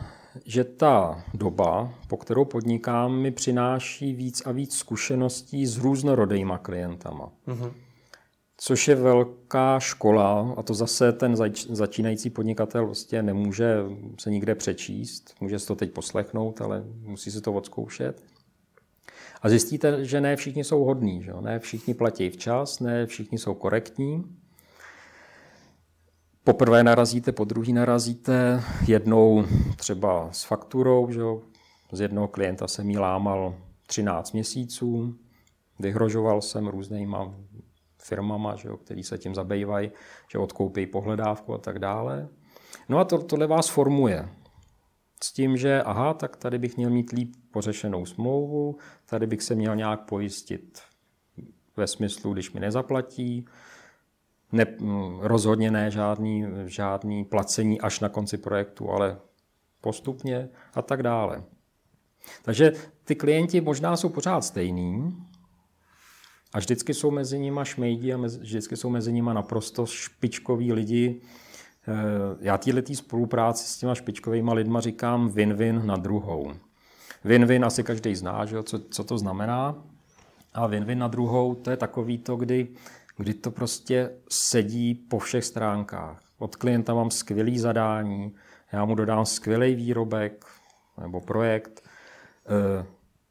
[0.45, 7.33] že ta doba, po kterou podnikám, mi přináší víc a víc zkušeností s různorodýma klientama.
[7.47, 7.73] Mm-hmm.
[8.57, 13.77] Což je velká škola a to zase ten zač- začínající podnikatel vlastně nemůže
[14.21, 18.23] se nikde přečíst, může si to teď poslechnout, ale musí se to odzkoušet.
[19.43, 21.33] A zjistíte, že ne všichni jsou hodní, že?
[21.41, 24.25] ne všichni platí včas, ne všichni jsou korektní
[26.49, 29.45] poprvé narazíte, po druhý narazíte, jednou
[29.77, 31.43] třeba s fakturou, že jo,
[31.93, 33.55] z jednoho klienta jsem jí lámal
[33.87, 35.15] 13 měsíců,
[35.79, 37.35] vyhrožoval jsem různýma
[38.03, 39.91] firmama, že jo, který se tím zabývají,
[40.33, 42.29] že odkoupí pohledávku a tak dále.
[42.89, 44.29] No a to, tohle vás formuje.
[45.23, 48.77] S tím, že aha, tak tady bych měl mít líp pořešenou smlouvu,
[49.07, 50.81] tady bych se měl nějak pojistit
[51.77, 53.47] ve smyslu, když mi nezaplatí,
[54.53, 54.67] ne,
[55.21, 59.19] rozhodně ne žádný, žádný placení až na konci projektu, ale
[59.81, 61.43] postupně a tak dále.
[62.43, 62.73] Takže
[63.05, 65.17] ty klienti možná jsou pořád stejný
[66.53, 71.21] a vždycky jsou mezi nimi šmejdi a mezi, vždycky jsou mezi nimi naprosto špičkoví lidi.
[71.89, 71.93] Eh,
[72.41, 76.53] já této spolupráci s těma špičkovými lidma říkám win-win na druhou.
[77.25, 79.85] Win-win asi každý zná, že, co, co to znamená.
[80.55, 82.69] A win-win na druhou, to je takový to, kdy
[83.19, 86.23] kdy to prostě sedí po všech stránkách.
[86.39, 88.35] Od klienta mám skvělý zadání,
[88.73, 90.47] já mu dodám skvělý výrobek
[91.01, 91.85] nebo projekt,
[92.47, 92.87] eh,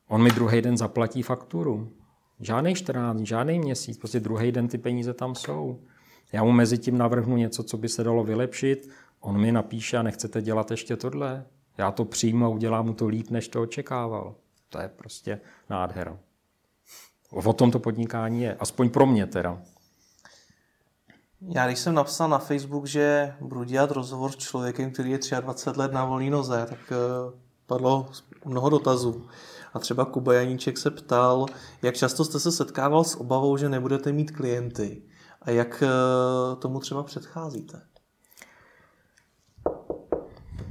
[0.07, 1.91] on mi druhý den zaplatí fakturu.
[2.39, 5.79] Žádný 14, žádný měsíc, prostě druhý den ty peníze tam jsou.
[6.31, 10.03] Já mu mezi tím navrhnu něco, co by se dalo vylepšit, on mi napíše a
[10.03, 11.45] nechcete dělat ještě tohle.
[11.77, 14.35] Já to přijmu a udělám mu to líp, než to očekával.
[14.69, 16.17] To je prostě nádhera.
[17.31, 19.61] O tom to podnikání je, aspoň pro mě teda.
[21.41, 25.79] Já když jsem napsal na Facebook, že budu dělat rozhovor s člověkem, který je 23
[25.79, 28.09] let na volné noze, tak uh, padlo
[28.45, 29.27] mnoho dotazů.
[29.73, 31.45] A třeba Kuba Janíček se ptal,
[31.81, 35.01] jak často jste se setkával s obavou, že nebudete mít klienty
[35.41, 37.81] a jak uh, tomu třeba předcházíte?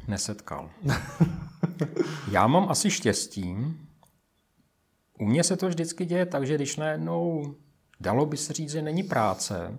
[0.08, 0.70] nesetkal.
[2.30, 3.56] Já mám asi štěstí.
[5.18, 7.54] U mě se to vždycky děje tak, že když najednou
[8.00, 9.78] dalo by se říct, že není práce,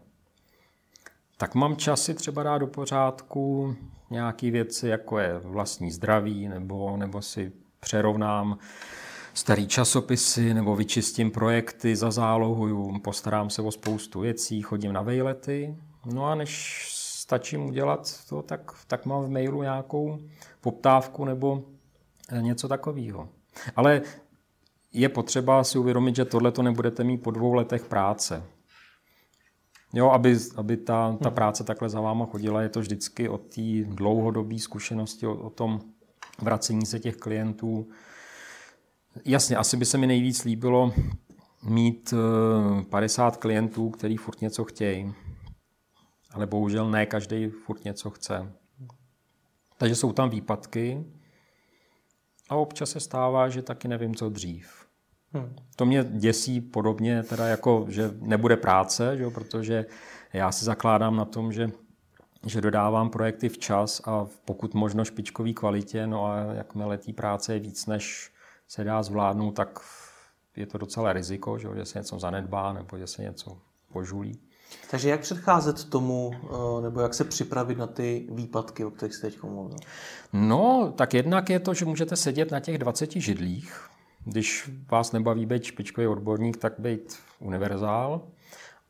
[1.38, 3.75] tak mám čas si třeba dát do pořádku
[4.09, 8.57] nějaké věci, jako je vlastní zdraví, nebo, nebo si přerovnám
[9.33, 15.75] starý časopisy, nebo vyčistím projekty, zazálohuju, postarám se o spoustu věcí, chodím na vejlety.
[16.05, 20.19] No a než stačím udělat to, tak, tak mám v mailu nějakou
[20.61, 21.63] poptávku nebo
[22.41, 23.29] něco takového.
[23.75, 24.01] Ale
[24.93, 28.43] je potřeba si uvědomit, že tohle to nebudete mít po dvou letech práce.
[29.97, 33.61] Jo, aby, aby ta, ta práce takhle za váma chodila, je to vždycky o té
[33.83, 35.81] dlouhodobé zkušenosti, o, o tom
[36.41, 37.87] vracení se těch klientů.
[39.25, 40.93] Jasně, asi by se mi nejvíc líbilo
[41.63, 42.13] mít
[42.89, 45.13] 50 eh, klientů, který furt něco chtějí.
[46.31, 48.53] Ale bohužel ne každý furt něco chce.
[49.77, 51.05] Takže jsou tam výpadky
[52.49, 54.76] a občas se stává, že taky nevím, co dřív.
[55.34, 55.55] Hmm.
[55.75, 59.86] To mě děsí podobně, teda jako, že nebude práce, že, protože
[60.34, 61.69] já si zakládám na tom, že,
[62.45, 67.59] že dodávám projekty včas a pokud možno špičkový kvalitě, no a jakmile té práce je
[67.59, 68.32] víc, než
[68.67, 69.80] se dá zvládnout, tak
[70.55, 73.57] je to docela riziko, že, že se něco zanedbá nebo že se něco
[73.91, 74.39] požulí.
[74.91, 79.28] Takže jak předcházet tomu, eh, nebo jak se připravit na ty výpadky, o kterých jste
[79.28, 79.78] teď mluvil?
[80.34, 83.89] No, tak jednak je to, že můžete sedět na těch 20 židlích,
[84.28, 88.21] když vás nebaví být špičkový odborník, tak být univerzál.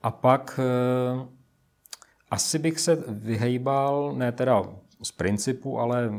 [0.01, 1.27] A pak e,
[2.31, 4.63] asi bych se vyhejbal, ne teda
[5.03, 6.11] z principu, ale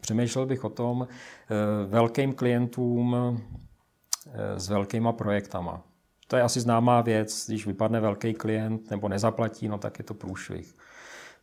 [0.00, 5.82] přemýšlel bych o tom e, velkým klientům e, s velkýma projektama.
[6.28, 10.14] To je asi známá věc, když vypadne velký klient nebo nezaplatí, no tak je to
[10.14, 10.74] průšvih.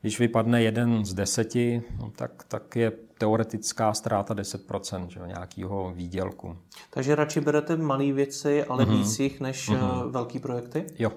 [0.01, 6.57] Když vypadne jeden z deseti, no tak, tak je teoretická ztráta 10% že, nějakého výdělku.
[6.89, 8.97] Takže radši berete malé věci, ale mm-hmm.
[8.97, 10.11] víc jich než mm-hmm.
[10.11, 10.85] velký projekty?
[10.99, 11.11] Jo.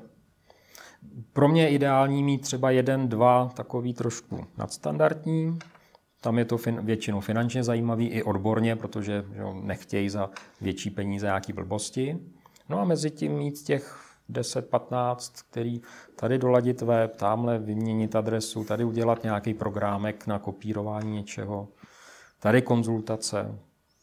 [1.33, 5.59] Pro mě je ideální mít třeba jeden, dva takový trošku nadstandardní.
[6.21, 10.31] Tam je to fin- většinou finančně zajímavý i odborně, protože že, nechtějí za
[10.61, 12.19] větší peníze nějaký blbosti.
[12.69, 15.81] No a mezi tím mít těch 10, 15, který
[16.17, 21.69] tady doladit web, tamhle vyměnit adresu, tady udělat nějaký programek na kopírování něčeho,
[22.41, 23.59] tady konzultace.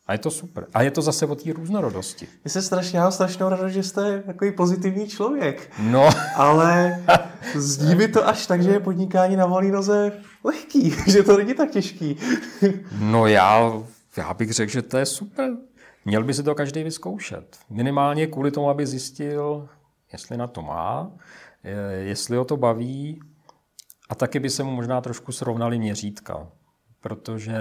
[0.08, 0.68] A je to super.
[0.74, 2.28] A je to zase o té různorodosti.
[2.44, 5.72] Mně se strašně, já strašnou radost, že jste takový pozitivní člověk.
[5.80, 6.10] No.
[6.36, 7.04] Ale
[7.56, 10.12] zdí mi to až tak, že je podnikání na volné noze
[10.44, 12.18] lehký, že to není tak těžký.
[13.00, 13.74] no já,
[14.18, 15.50] já bych řekl, že to je super.
[16.06, 17.58] Měl by si to každý vyzkoušet.
[17.70, 19.70] Minimálně kvůli tomu, aby zjistil,
[20.14, 21.12] jestli na to má,
[22.00, 23.20] jestli ho to baví.
[24.10, 26.48] A taky by se mu možná trošku srovnali měřítka,
[27.02, 27.56] protože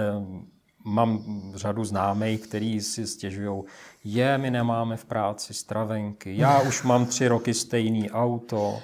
[0.85, 1.23] mám
[1.55, 3.63] řadu známých, kteří si stěžují,
[4.03, 8.79] je, my nemáme v práci stravenky, já už mám tři roky stejný auto,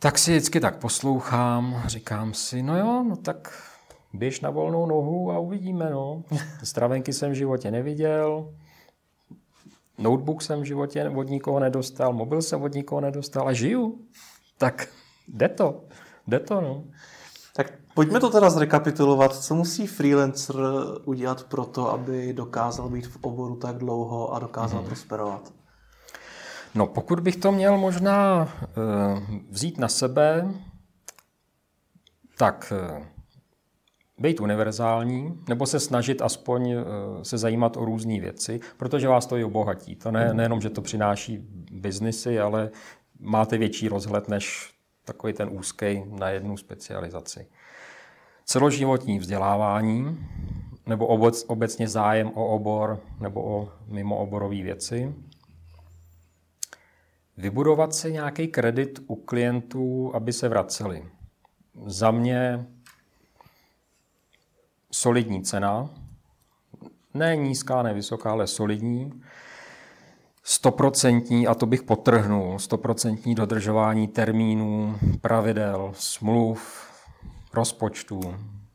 [0.00, 3.62] tak si vždycky tak poslouchám, říkám si, no jo, no tak
[4.12, 6.22] běž na volnou nohu a uvidíme, no.
[6.62, 8.54] Stravenky jsem v životě neviděl,
[9.98, 13.98] notebook jsem v životě od nikoho nedostal, mobil jsem od nikoho nedostal a žiju.
[14.58, 14.88] Tak
[15.28, 15.84] jde to,
[16.26, 16.84] jde to, no.
[17.56, 19.36] Tak pojďme to teda zrekapitulovat.
[19.36, 20.56] Co musí freelancer
[21.04, 24.86] udělat pro to, aby dokázal být v oboru tak dlouho a dokázal hmm.
[24.86, 25.52] prosperovat?
[26.74, 30.54] No, pokud bych to měl možná uh, vzít na sebe,
[32.38, 33.06] tak uh,
[34.18, 36.82] být univerzální, nebo se snažit aspoň uh,
[37.22, 39.96] se zajímat o různé věci, protože vás to i obohatí.
[39.96, 41.38] To ne, nejenom, že to přináší
[41.70, 42.70] biznisy, ale
[43.20, 47.46] máte větší rozhled než takový ten úzký na jednu specializaci.
[48.44, 50.26] Celoživotní vzdělávání,
[50.86, 55.14] nebo obec, obecně zájem o obor nebo o mimooborové věci.
[57.36, 61.04] Vybudovat si nějaký kredit u klientů, aby se vraceli.
[61.86, 62.66] Za mě
[64.96, 65.90] solidní cena,
[67.14, 69.22] ne nízká, ne vysoká, ale solidní,
[70.42, 76.90] stoprocentní, a to bych potrhnul, stoprocentní dodržování termínů, pravidel, smluv,
[77.54, 78.20] rozpočtů.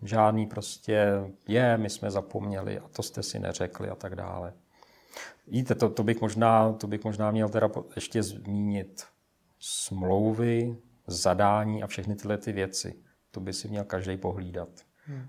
[0.03, 1.07] Žádný prostě
[1.47, 4.53] je, my jsme zapomněli a to jste si neřekli a tak dále.
[5.47, 9.03] Víte, to, to, bych, možná, to bych možná měl teda ještě zmínit.
[9.59, 12.93] Smlouvy, zadání a všechny tyhle ty věci.
[13.31, 14.69] To by si měl každý pohlídat.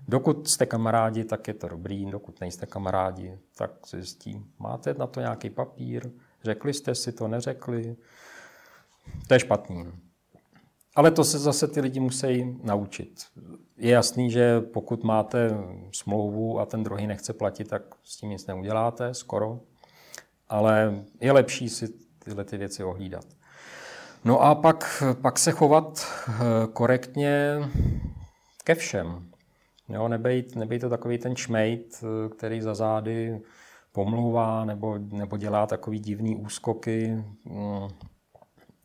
[0.07, 5.07] Dokud jste kamarádi, tak je to dobrý, dokud nejste kamarádi, tak se zjistí, máte na
[5.07, 6.09] to nějaký papír,
[6.43, 7.95] řekli jste si to, neřekli,
[9.27, 9.91] to je špatný.
[10.95, 13.25] Ale to se zase ty lidi musí naučit.
[13.77, 15.49] Je jasný, že pokud máte
[15.91, 19.59] smlouvu a ten druhý nechce platit, tak s tím nic neuděláte, skoro.
[20.49, 21.87] Ale je lepší si
[22.19, 23.25] tyhle ty věci ohlídat.
[24.25, 26.33] No a pak, pak se chovat eh,
[26.73, 27.59] korektně
[28.63, 29.32] ke všem.
[29.89, 33.41] Jo, nebejt, nebejt to takový ten šmejt, eh, který za zády
[33.91, 37.23] pomlouvá nebo, nebo dělá takový divný úskoky.
[37.45, 37.87] Mm,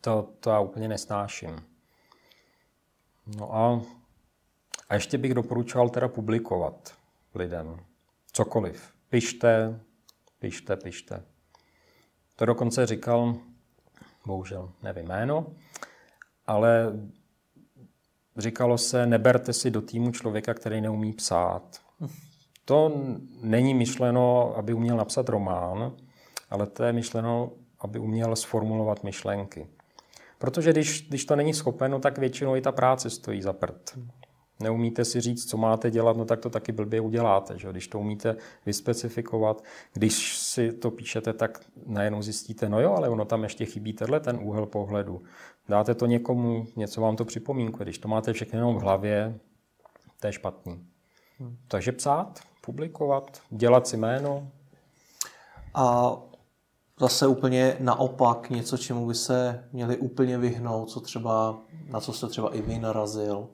[0.00, 1.56] to, to já úplně nesnáším.
[3.36, 3.82] No a,
[4.88, 6.94] a ještě bych doporučoval teda publikovat
[7.34, 7.76] lidem.
[8.32, 8.92] Cokoliv.
[9.08, 9.80] Pište,
[10.38, 11.22] pište, pište.
[12.36, 13.34] To dokonce říkal,
[14.26, 15.46] bohužel nevím jméno,
[16.46, 16.92] ale
[18.38, 21.80] říkalo se, neberte si do týmu člověka, který neumí psát.
[22.64, 22.92] To
[23.42, 25.92] není myšleno, aby uměl napsat román,
[26.50, 29.66] ale to je myšleno, aby uměl sformulovat myšlenky.
[30.38, 33.98] Protože když, když to není schopeno, no tak většinou i ta práce stojí za prd.
[34.62, 37.58] Neumíte si říct, co máte dělat, no tak to taky blbě uděláte.
[37.58, 37.70] Že?
[37.70, 38.36] Když to umíte
[38.66, 43.92] vyspecifikovat, když si to píšete, tak najednou zjistíte, no jo, ale ono tam ještě chybí
[43.92, 45.22] tenhle ten úhel pohledu.
[45.68, 47.84] Dáte to někomu, něco vám to připomínkuje.
[47.84, 49.38] Když to máte všechno jenom v hlavě,
[50.20, 50.86] to je špatný.
[51.38, 51.56] Hmm.
[51.68, 54.50] Takže psát, publikovat, dělat si jméno.
[55.74, 56.16] A
[57.00, 62.26] zase úplně naopak něco, čemu by se měli úplně vyhnout, co třeba, na co jste
[62.26, 63.48] třeba i vy narazil,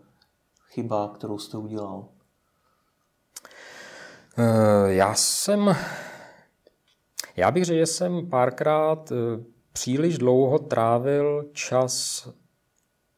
[0.68, 2.08] chyba, kterou jste udělal?
[4.38, 5.76] Eh, já jsem,
[7.36, 12.28] já bych řekl, že jsem párkrát eh, příliš dlouho trávil čas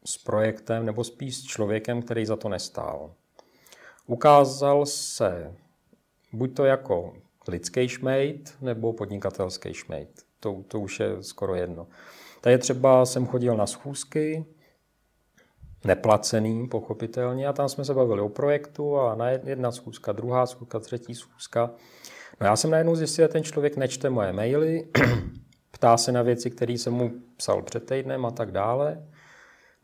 [0.05, 3.13] s projektem nebo spíš s člověkem, který za to nestál.
[4.07, 5.55] Ukázal se
[6.33, 7.13] buď to jako
[7.47, 10.09] lidský šmejt nebo podnikatelský šmejt.
[10.39, 11.87] To, to už je skoro jedno.
[12.41, 14.45] Tady třeba jsem chodil na schůzky,
[15.85, 20.79] neplacený, pochopitelně, a tam jsme se bavili o projektu a na jedna schůzka, druhá schůzka,
[20.79, 21.71] třetí schůzka.
[22.41, 24.87] No já jsem najednou zjistil, že ten člověk nečte moje maily,
[25.77, 29.07] ptá se na věci, které jsem mu psal před týdnem a tak dále.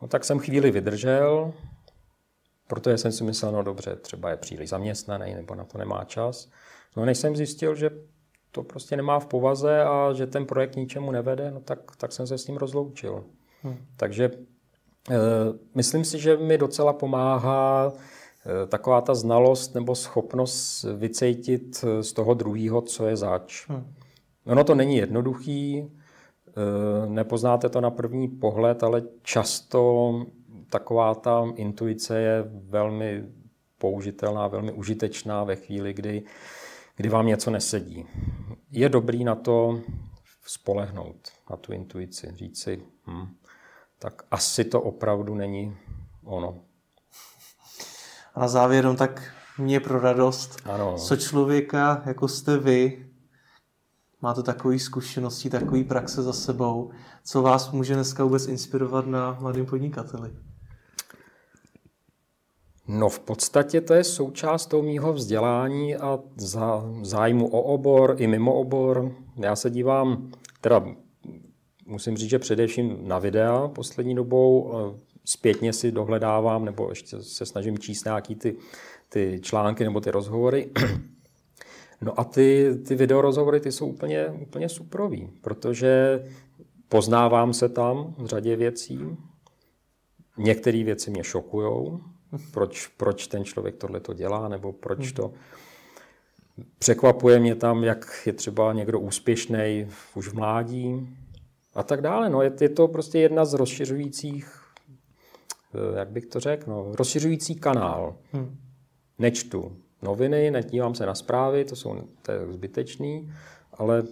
[0.01, 1.53] No tak jsem chvíli vydržel,
[2.67, 6.49] protože jsem si myslel, no dobře, třeba je příliš zaměstnaný nebo na to nemá čas.
[6.97, 7.89] No než jsem zjistil, že
[8.51, 12.27] to prostě nemá v povaze a že ten projekt ničemu nevede, no tak, tak jsem
[12.27, 13.23] se s ním rozloučil.
[13.61, 13.77] Hmm.
[13.97, 15.17] Takže e,
[15.75, 22.33] myslím si, že mi docela pomáhá e, taková ta znalost nebo schopnost vycejtit z toho
[22.33, 23.69] druhého, co je zač.
[23.69, 23.93] Hmm.
[24.45, 25.89] Ono to není jednoduchý, e,
[27.07, 30.13] nepoznáte to na první pohled, ale často
[30.69, 33.23] taková ta intuice je velmi
[33.77, 36.23] použitelná, velmi užitečná ve chvíli, kdy
[36.95, 38.05] kdy vám něco nesedí.
[38.71, 39.81] Je dobrý na to
[40.45, 43.35] spolehnout, na tu intuici, říct si, hm,
[43.99, 45.77] tak asi to opravdu není
[46.23, 46.59] ono.
[48.33, 50.97] A na závěr, no tak mě pro radost, ano.
[50.97, 53.07] co člověka, jako jste vy,
[54.23, 56.91] máte takové zkušenosti, takové praxe za sebou,
[57.23, 60.31] co vás může dneska vůbec inspirovat na mladým podnikateli?
[62.87, 66.19] No v podstatě to je součást toho mýho vzdělání a
[67.01, 69.11] zájmu o obor i mimo obor.
[69.35, 70.85] Já se dívám, teda
[71.85, 74.73] musím říct, že především na videa poslední dobou,
[75.25, 78.55] zpětně si dohledávám nebo ještě se snažím číst nějaký ty,
[79.09, 80.71] ty články nebo ty rozhovory.
[82.03, 86.23] No a ty, ty videorozhovory ty jsou úplně, úplně suprový, protože
[86.89, 88.99] poznávám se tam v řadě věcí.
[90.37, 91.99] Některé věci mě šokujou,
[92.51, 95.33] proč, proč ten člověk tohle to dělá, nebo proč to...
[96.79, 101.17] Překvapuje mě tam, jak je třeba někdo úspěšný už v mládí
[101.75, 102.29] a tak dále.
[102.29, 104.61] No, je, je to prostě jedna z rozšiřujících,
[105.75, 108.15] eh, jak bych to řekl, no, rozšiřující kanál.
[108.31, 108.57] Hmm.
[109.19, 113.33] Nečtu noviny, nedívám se na zprávy, to jsou to je zbytečný,
[113.73, 114.03] ale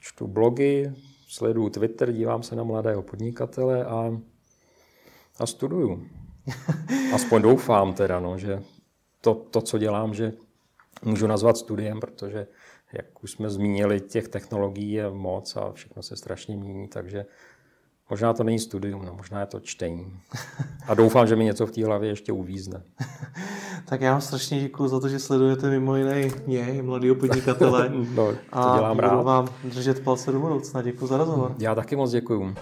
[0.00, 0.92] čtu blogy,
[1.28, 4.20] sleduju Twitter, dívám se na mladého podnikatele a,
[5.38, 6.06] a studuju.
[7.14, 8.62] Aspoň doufám teda, no, že
[9.20, 10.32] to, to, co dělám, že
[11.04, 12.46] můžu nazvat studiem, protože
[12.92, 17.26] jak už jsme zmínili, těch technologií je moc a všechno se strašně mění, takže
[18.12, 20.12] možná to není studium, no, možná je to čtení.
[20.86, 22.82] A doufám, že mi něco v té hlavě ještě uvízne.
[23.84, 27.88] tak já vám strašně děkuji za to, že sledujete mimo jiné mě, mladého podnikatele.
[28.14, 29.22] no, to dělám a rád.
[29.22, 30.82] vám držet palce do budoucna.
[30.82, 31.54] Děkuji za rozhovor.
[31.58, 32.54] Já taky moc děkuji.